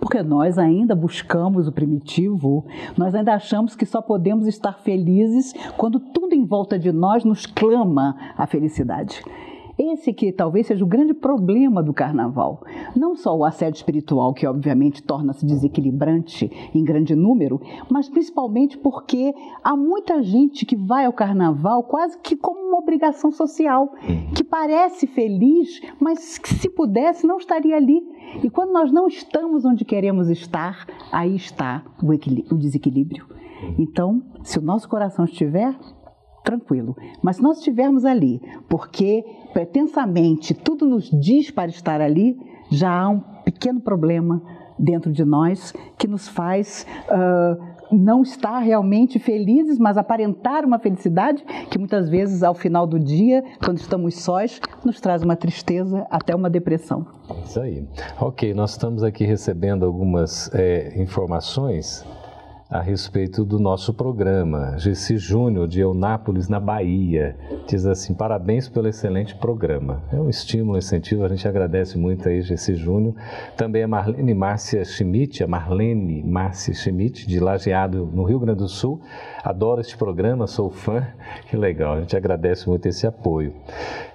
Porque 0.00 0.20
nós 0.24 0.58
ainda 0.58 0.92
buscamos 0.92 1.68
o 1.68 1.72
primitivo, 1.72 2.66
nós 2.98 3.14
ainda 3.14 3.32
achamos 3.32 3.76
que 3.76 3.86
só 3.86 4.02
podemos 4.02 4.48
estar 4.48 4.72
felizes 4.80 5.52
quando 5.76 6.00
tudo 6.00 6.34
em 6.34 6.44
volta 6.44 6.76
de 6.76 6.90
nós 6.90 7.24
nos 7.24 7.46
clama 7.46 8.16
a 8.36 8.44
felicidade. 8.44 9.22
Esse 9.78 10.12
que 10.12 10.32
talvez 10.32 10.66
seja 10.66 10.84
o 10.84 10.88
grande 10.88 11.12
problema 11.12 11.82
do 11.82 11.92
carnaval. 11.92 12.62
Não 12.94 13.16
só 13.16 13.36
o 13.36 13.44
assédio 13.44 13.78
espiritual, 13.78 14.32
que 14.32 14.46
obviamente 14.46 15.02
torna-se 15.02 15.44
desequilibrante 15.44 16.50
em 16.74 16.84
grande 16.84 17.14
número, 17.14 17.60
mas 17.90 18.08
principalmente 18.08 18.78
porque 18.78 19.34
há 19.62 19.76
muita 19.76 20.22
gente 20.22 20.64
que 20.64 20.76
vai 20.76 21.04
ao 21.04 21.12
carnaval 21.12 21.82
quase 21.84 22.18
que 22.18 22.36
como 22.36 22.60
uma 22.68 22.78
obrigação 22.78 23.30
social, 23.30 23.92
uhum. 24.08 24.30
que 24.34 24.44
parece 24.44 25.06
feliz, 25.06 25.80
mas 26.00 26.38
que 26.38 26.54
se 26.54 26.68
pudesse 26.70 27.26
não 27.26 27.38
estaria 27.38 27.76
ali. 27.76 28.00
E 28.42 28.50
quando 28.50 28.72
nós 28.72 28.92
não 28.92 29.06
estamos 29.06 29.64
onde 29.64 29.84
queremos 29.84 30.28
estar, 30.28 30.86
aí 31.10 31.34
está 31.34 31.84
o, 32.02 32.56
desequilíbrio. 32.56 33.26
Uhum. 33.62 33.74
Então, 33.78 34.22
se 34.42 34.58
o 34.58 34.62
nosso 34.62 34.88
coração 34.88 35.24
estiver 35.24 35.74
tranquilo. 36.44 36.94
Mas 37.20 37.36
se 37.36 37.42
nós 37.42 37.58
estivermos 37.58 38.04
ali, 38.04 38.40
porque 38.68 39.24
pretensamente 39.52 40.54
tudo 40.54 40.86
nos 40.86 41.10
diz 41.10 41.50
para 41.50 41.70
estar 41.70 42.00
ali, 42.00 42.38
já 42.70 43.02
há 43.02 43.08
um 43.08 43.20
pequeno 43.44 43.80
problema 43.80 44.40
dentro 44.78 45.10
de 45.10 45.24
nós 45.24 45.72
que 45.98 46.06
nos 46.06 46.28
faz 46.28 46.86
uh, 47.08 47.74
não 47.90 48.22
estar 48.22 48.58
realmente 48.58 49.18
felizes, 49.18 49.78
mas 49.78 49.96
aparentar 49.96 50.64
uma 50.64 50.78
felicidade 50.78 51.44
que 51.70 51.78
muitas 51.78 52.08
vezes, 52.08 52.42
ao 52.42 52.54
final 52.54 52.86
do 52.86 52.98
dia, 52.98 53.42
quando 53.64 53.78
estamos 53.78 54.16
sós, 54.16 54.60
nos 54.84 55.00
traz 55.00 55.22
uma 55.22 55.36
tristeza, 55.36 56.06
até 56.10 56.34
uma 56.34 56.50
depressão. 56.50 57.06
Isso 57.44 57.60
aí. 57.60 57.86
Ok, 58.20 58.52
nós 58.52 58.72
estamos 58.72 59.02
aqui 59.02 59.24
recebendo 59.24 59.84
algumas 59.84 60.52
é, 60.54 61.00
informações 61.00 62.04
a 62.68 62.80
respeito 62.80 63.44
do 63.44 63.58
nosso 63.58 63.92
programa. 63.92 64.76
Gessi 64.78 65.18
Júnior, 65.18 65.68
de 65.68 65.80
Eunápolis, 65.80 66.48
na 66.48 66.58
Bahia, 66.58 67.36
diz 67.66 67.86
assim: 67.86 68.14
parabéns 68.14 68.68
pelo 68.68 68.88
excelente 68.88 69.34
programa. 69.34 70.02
É 70.12 70.16
um 70.16 70.28
estímulo, 70.28 70.74
um 70.74 70.78
incentivo, 70.78 71.24
a 71.24 71.28
gente 71.28 71.46
agradece 71.46 71.98
muito 71.98 72.28
aí, 72.28 72.40
Gessi 72.42 72.74
Júnior. 72.74 73.14
Também 73.56 73.82
a 73.82 73.88
Marlene 73.88 74.34
Márcia 74.34 74.84
Schmidt, 74.84 75.44
a 75.44 75.46
Marlene 75.46 76.22
Márcia 76.22 76.74
Schmidt, 76.74 77.26
de 77.26 77.38
Lajeado, 77.38 78.08
no 78.12 78.24
Rio 78.24 78.38
Grande 78.38 78.58
do 78.58 78.68
Sul. 78.68 79.00
Adoro 79.42 79.80
este 79.80 79.96
programa, 79.96 80.46
sou 80.46 80.70
fã. 80.70 81.06
Que 81.48 81.56
legal, 81.56 81.94
a 81.94 82.00
gente 82.00 82.16
agradece 82.16 82.68
muito 82.68 82.86
esse 82.86 83.06
apoio. 83.06 83.52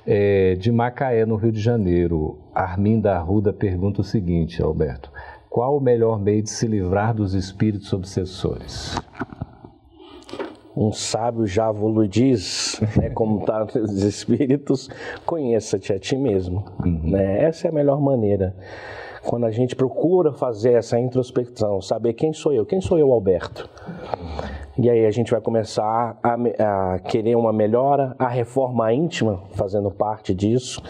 É, 0.05 0.55
de 0.55 0.71
Macaé, 0.71 1.25
no 1.25 1.35
Rio 1.35 1.51
de 1.51 1.59
Janeiro, 1.59 2.39
Arminda 2.53 3.15
Arruda 3.15 3.53
pergunta 3.53 4.01
o 4.01 4.03
seguinte, 4.03 4.62
Alberto. 4.62 5.12
Qual 5.60 5.76
o 5.76 5.82
melhor 5.82 6.22
meio 6.22 6.41
de 6.41 6.50
se 6.50 6.65
livrar 6.65 7.13
dos 7.13 7.34
espíritos 7.34 7.91
obsessores? 7.91 8.95
Um 10.74 10.93
sábio 10.93 11.45
já 11.45 11.69
vos 11.69 12.10
diz, 12.10 12.80
né, 12.95 13.10
como 13.12 13.43
tá 13.43 13.65
os 13.65 14.02
espíritos, 14.04 14.89
conheça-te 15.26 15.91
a 15.91 16.00
ti 16.00 16.15
mesmo. 16.15 16.63
Uhum. 16.80 17.12
Né? 17.12 17.43
Essa 17.43 17.67
é 17.67 17.72
a 17.72 17.74
melhor 17.74 18.00
maneira. 18.00 18.56
Quando 19.23 19.45
a 19.45 19.51
gente 19.51 19.75
procura 19.75 20.32
fazer 20.34 20.73
essa 20.73 20.99
introspecção, 20.99 21.82
saber 21.82 22.13
quem 22.13 22.34
sou 22.34 22.53
eu, 22.53 22.65
quem 22.65 22.82
sou 22.82 22.97
eu, 22.97 23.12
Alberto. 23.12 23.69
E 24.77 24.89
aí 24.89 25.05
a 25.05 25.12
gente 25.12 25.32
vai 25.32 25.41
começar 25.41 26.17
a, 26.23 26.93
a 26.93 26.99
querer 26.99 27.36
uma 27.36 27.51
melhora, 27.51 28.15
a 28.17 28.27
reforma 28.27 28.93
íntima 28.93 29.43
fazendo 29.53 29.91
parte 29.91 30.34
disso. 30.34 30.82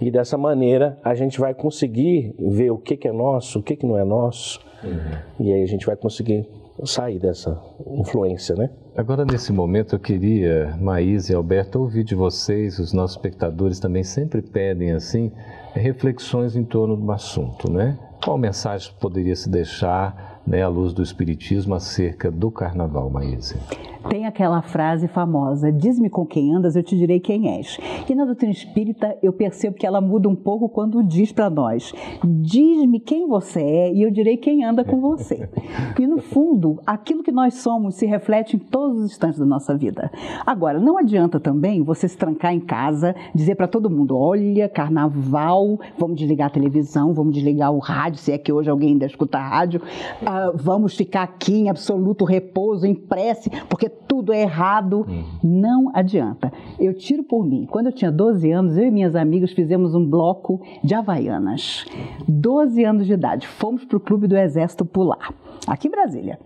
E 0.00 0.10
dessa 0.10 0.38
maneira 0.38 0.98
a 1.04 1.14
gente 1.14 1.38
vai 1.38 1.52
conseguir 1.52 2.34
ver 2.38 2.70
o 2.70 2.78
que, 2.78 2.96
que 2.96 3.08
é 3.08 3.12
nosso, 3.12 3.58
o 3.58 3.62
que, 3.62 3.76
que 3.76 3.86
não 3.86 3.98
é 3.98 4.04
nosso. 4.04 4.60
Uhum. 4.82 5.46
E 5.46 5.52
aí 5.52 5.62
a 5.62 5.66
gente 5.66 5.84
vai 5.84 5.96
conseguir 5.96 6.48
sair 6.86 7.18
dessa 7.18 7.60
influência, 7.92 8.54
né? 8.54 8.70
Agora, 8.96 9.24
nesse 9.24 9.52
momento, 9.52 9.94
eu 9.94 9.98
queria, 9.98 10.76
Maís 10.80 11.28
e 11.28 11.34
Alberto, 11.34 11.80
ouvir 11.80 12.04
de 12.04 12.14
vocês, 12.14 12.78
os 12.78 12.92
nossos 12.92 13.16
espectadores 13.16 13.78
também 13.78 14.02
sempre 14.02 14.42
pedem, 14.42 14.92
assim, 14.92 15.32
reflexões 15.72 16.56
em 16.56 16.64
torno 16.64 16.96
do 16.96 17.12
assunto, 17.12 17.70
né? 17.70 17.98
Qual 18.24 18.36
mensagem 18.36 18.92
poderia 19.00 19.36
se 19.36 19.48
deixar 19.48 20.37
né, 20.48 20.62
à 20.62 20.68
luz 20.68 20.94
do 20.94 21.02
Espiritismo 21.02 21.74
acerca 21.74 22.30
do 22.30 22.50
Carnaval, 22.50 23.10
Maíse? 23.10 23.56
Tem 24.08 24.26
aquela 24.26 24.62
frase 24.62 25.06
famosa: 25.08 25.70
Diz-me 25.70 26.08
com 26.08 26.24
quem 26.24 26.54
andas, 26.54 26.76
eu 26.76 26.82
te 26.82 26.96
direi 26.96 27.20
quem 27.20 27.56
és. 27.56 27.78
E 28.08 28.14
na 28.14 28.24
doutrina 28.24 28.52
espírita 28.52 29.16
eu 29.22 29.32
percebo 29.32 29.76
que 29.76 29.86
ela 29.86 30.00
muda 30.00 30.28
um 30.28 30.34
pouco 30.34 30.68
quando 30.68 31.02
diz 31.02 31.30
para 31.30 31.50
nós: 31.50 31.92
Diz-me 32.24 33.00
quem 33.00 33.26
você 33.26 33.60
é 33.60 33.92
e 33.92 34.02
eu 34.02 34.10
direi 34.10 34.36
quem 34.36 34.64
anda 34.64 34.84
com 34.84 35.00
você. 35.00 35.48
E 35.98 36.06
no 36.06 36.18
fundo, 36.18 36.80
aquilo 36.86 37.22
que 37.22 37.32
nós 37.32 37.54
somos 37.54 37.96
se 37.96 38.06
reflete 38.06 38.56
em 38.56 38.58
todos 38.58 38.98
os 38.98 39.10
instantes 39.10 39.38
da 39.38 39.44
nossa 39.44 39.76
vida. 39.76 40.10
Agora, 40.46 40.80
não 40.80 40.96
adianta 40.96 41.38
também 41.38 41.82
você 41.82 42.08
se 42.08 42.16
trancar 42.16 42.54
em 42.54 42.60
casa, 42.60 43.14
dizer 43.34 43.56
para 43.56 43.68
todo 43.68 43.90
mundo: 43.90 44.16
Olha, 44.16 44.68
carnaval, 44.68 45.78
vamos 45.98 46.16
desligar 46.16 46.46
a 46.46 46.50
televisão, 46.50 47.12
vamos 47.12 47.34
desligar 47.34 47.72
o 47.72 47.78
rádio, 47.78 48.20
se 48.20 48.32
é 48.32 48.38
que 48.38 48.52
hoje 48.52 48.70
alguém 48.70 48.92
ainda 48.92 49.06
escuta 49.06 49.38
rádio, 49.38 49.82
vamos 50.54 50.96
ficar 50.96 51.22
aqui 51.22 51.54
em 51.54 51.70
absoluto 51.70 52.24
repouso, 52.24 52.86
em 52.86 52.94
prece, 52.94 53.50
porque 53.68 53.88
tudo 53.88 54.32
é 54.32 54.42
errado. 54.42 55.06
Uhum. 55.08 55.24
Não 55.42 55.90
adianta. 55.94 56.52
Eu 56.78 56.94
tiro 56.94 57.22
por 57.22 57.44
mim. 57.44 57.66
Quando 57.70 57.86
eu 57.86 57.92
tinha 57.92 58.10
12 58.10 58.50
anos, 58.50 58.76
eu 58.76 58.84
e 58.84 58.90
minhas 58.90 59.14
amigas 59.14 59.52
fizemos 59.52 59.94
um 59.94 60.04
bloco 60.04 60.60
de 60.82 60.94
Havaianas. 60.94 61.84
12 62.26 62.84
anos 62.84 63.06
de 63.06 63.12
idade. 63.12 63.46
Fomos 63.46 63.84
para 63.84 63.96
o 63.96 64.00
Clube 64.00 64.26
do 64.26 64.36
Exército 64.36 64.84
pular, 64.84 65.32
aqui 65.66 65.88
em 65.88 65.90
Brasília. 65.90 66.38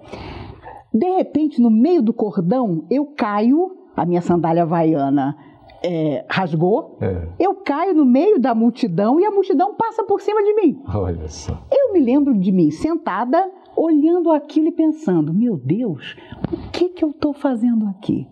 De 0.93 1.07
repente, 1.17 1.61
no 1.61 1.71
meio 1.71 2.03
do 2.03 2.13
cordão, 2.13 2.85
eu 2.91 3.07
caio, 3.07 3.77
a 3.97 4.05
minha 4.05 4.21
sandália 4.21 4.63
havaiana 4.63 5.35
é, 5.83 6.25
rasgou, 6.29 6.99
é. 7.01 7.29
eu 7.39 7.55
caio 7.57 7.95
no 7.95 8.05
meio 8.05 8.39
da 8.39 8.55
multidão 8.55 9.19
e 9.19 9.25
a 9.25 9.31
multidão 9.31 9.75
passa 9.75 10.05
por 10.05 10.21
cima 10.21 10.43
de 10.43 10.55
mim. 10.55 10.83
Olha 10.95 11.29
só. 11.29 11.59
Eu 11.71 11.93
me 11.93 12.01
lembro 12.01 12.35
de 12.35 12.53
mim 12.53 12.71
sentada 12.71 13.51
olhando 13.77 14.31
aquilo 14.31 14.69
e 14.69 14.73
pensando: 14.73 15.33
meu 15.33 15.57
Deus, 15.57 16.17
o 16.53 16.71
que, 16.71 16.89
que 16.91 17.05
eu 17.05 17.11
estou 17.11 17.33
fazendo 17.33 17.87
aqui? 17.87 18.27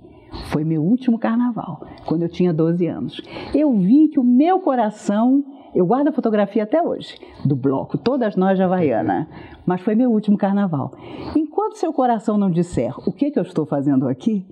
Foi 0.50 0.64
meu 0.64 0.82
último 0.82 1.18
carnaval, 1.18 1.84
quando 2.06 2.22
eu 2.22 2.28
tinha 2.28 2.52
12 2.52 2.86
anos. 2.86 3.20
Eu 3.54 3.72
vi 3.72 4.08
que 4.08 4.20
o 4.20 4.24
meu 4.24 4.60
coração, 4.60 5.44
eu 5.74 5.84
guardo 5.84 6.08
a 6.08 6.12
fotografia 6.12 6.62
até 6.62 6.80
hoje, 6.80 7.18
do 7.44 7.56
bloco, 7.56 7.98
todas 7.98 8.36
nós 8.36 8.56
de 8.56 8.62
Havaiana, 8.62 9.28
mas 9.66 9.80
foi 9.80 9.94
meu 9.94 10.10
último 10.10 10.36
carnaval. 10.36 10.92
Enquanto 11.34 11.78
seu 11.78 11.92
coração 11.92 12.38
não 12.38 12.50
disser 12.50 12.94
o 13.08 13.12
que, 13.12 13.30
que 13.30 13.38
eu 13.38 13.42
estou 13.42 13.66
fazendo 13.66 14.08
aqui, 14.08 14.46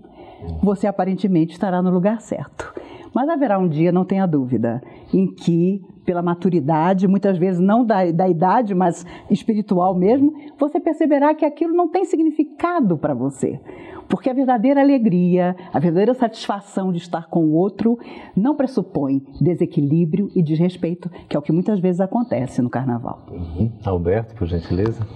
você 0.63 0.87
aparentemente 0.87 1.53
estará 1.53 1.81
no 1.81 1.91
lugar 1.91 2.21
certo. 2.21 2.75
Mas 3.15 3.29
haverá 3.29 3.59
um 3.59 3.69
dia, 3.69 3.93
não 3.93 4.05
tenha 4.05 4.27
dúvida, 4.27 4.83
em 5.13 5.27
que 5.27 5.83
pela 6.09 6.23
maturidade, 6.23 7.07
muitas 7.07 7.37
vezes 7.37 7.61
não 7.61 7.85
da, 7.85 8.11
da 8.11 8.27
idade, 8.27 8.75
mas 8.75 9.05
espiritual 9.31 9.95
mesmo, 9.95 10.33
você 10.59 10.81
perceberá 10.81 11.35
que 11.35 11.45
aquilo 11.45 11.75
não 11.75 11.87
tem 11.87 12.07
significado 12.07 12.97
para 12.97 13.13
você. 13.13 13.61
Porque 14.09 14.31
a 14.31 14.33
verdadeira 14.33 14.81
alegria, 14.81 15.55
a 15.71 15.79
verdadeira 15.79 16.15
satisfação 16.15 16.91
de 16.91 16.97
estar 16.97 17.29
com 17.29 17.45
o 17.45 17.53
outro 17.53 17.99
não 18.35 18.57
pressupõe 18.57 19.23
desequilíbrio 19.39 20.31
e 20.35 20.43
desrespeito, 20.43 21.11
que 21.29 21.37
é 21.37 21.39
o 21.39 21.43
que 21.43 21.53
muitas 21.53 21.79
vezes 21.79 22.01
acontece 22.01 22.63
no 22.63 22.71
carnaval. 22.71 23.27
Uhum. 23.31 23.71
Alberto, 23.85 24.35
por 24.35 24.47
gentileza. 24.47 25.07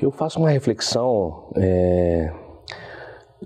Eu 0.00 0.12
faço 0.12 0.38
uma 0.38 0.50
reflexão. 0.50 1.50
É... 1.56 2.32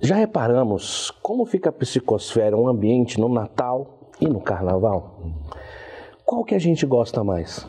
Já 0.03 0.17
reparamos 0.17 1.13
como 1.23 1.47
fica 1.47 1.71
a 1.71 1.73
psicosfera, 1.73 2.57
um 2.57 2.67
ambiente 2.67 3.21
no 3.21 3.29
Natal 3.29 4.11
e 4.21 4.29
no 4.29 4.41
Carnaval? 4.41 5.21
Qual 6.25 6.45
que 6.45 6.55
a 6.55 6.59
gente 6.59 6.85
gosta 6.85 7.23
mais? 7.23 7.67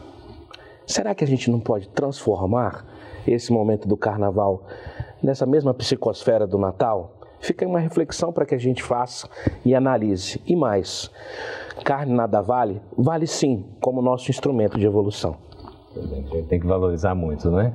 Será 0.88 1.14
que 1.14 1.24
a 1.24 1.28
gente 1.28 1.52
não 1.52 1.60
pode 1.60 1.88
transformar 1.90 2.86
esse 3.28 3.52
momento 3.54 3.88
do 3.88 3.96
carnaval 3.96 4.64
nessa 5.22 5.46
mesma 5.46 5.74
psicosfera 5.74 6.48
do 6.48 6.58
Natal? 6.58 7.14
Fica 7.40 7.68
uma 7.68 7.80
reflexão 7.80 8.34
para 8.34 8.46
que 8.46 8.56
a 8.56 8.60
gente 8.60 8.82
faça 8.82 9.30
e 9.64 9.76
analise. 9.76 10.42
E 10.48 10.56
mais, 10.56 11.12
carne 11.84 12.14
nada 12.14 12.42
vale? 12.42 12.82
Vale 12.98 13.28
sim, 13.28 13.66
como 13.80 14.02
nosso 14.02 14.32
instrumento 14.32 14.80
de 14.80 14.86
evolução. 14.86 15.38
Tem 16.50 16.60
que 16.60 16.66
valorizar 16.66 17.14
muito, 17.14 17.52
né? 17.52 17.74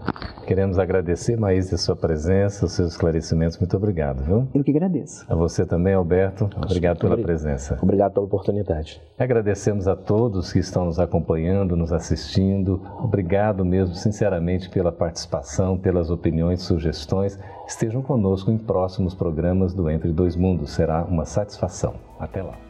Queremos 0.51 0.81
agradecer, 0.81 1.39
Maís, 1.39 1.73
a 1.73 1.79
sua 1.79 1.95
presença, 1.95 2.67
os 2.67 2.73
seus 2.73 2.91
esclarecimentos. 2.91 3.57
Muito 3.57 3.77
obrigado, 3.77 4.25
viu? 4.25 4.49
Eu 4.53 4.65
que 4.65 4.73
agradeço. 4.73 5.25
A 5.29 5.35
você 5.37 5.65
também, 5.65 5.95
Alberto. 5.95 6.51
Obrigado 6.57 6.99
pela 6.99 7.13
obrigado. 7.13 7.25
presença. 7.25 7.79
Obrigado 7.81 8.15
pela 8.15 8.27
oportunidade. 8.27 9.01
Agradecemos 9.17 9.87
a 9.87 9.95
todos 9.95 10.53
que 10.53 10.59
estão 10.59 10.87
nos 10.87 10.99
acompanhando, 10.99 11.77
nos 11.77 11.93
assistindo. 11.93 12.83
Obrigado 12.99 13.65
mesmo, 13.65 13.95
sinceramente, 13.95 14.69
pela 14.69 14.91
participação, 14.91 15.79
pelas 15.79 16.11
opiniões, 16.11 16.63
sugestões. 16.63 17.39
Estejam 17.69 18.03
conosco 18.03 18.51
em 18.51 18.59
próximos 18.59 19.15
programas 19.15 19.73
do 19.73 19.89
Entre 19.89 20.11
Dois 20.11 20.35
Mundos. 20.35 20.73
Será 20.73 21.05
uma 21.05 21.27
satisfação. 21.27 21.95
Até 22.19 22.43
lá. 22.43 22.70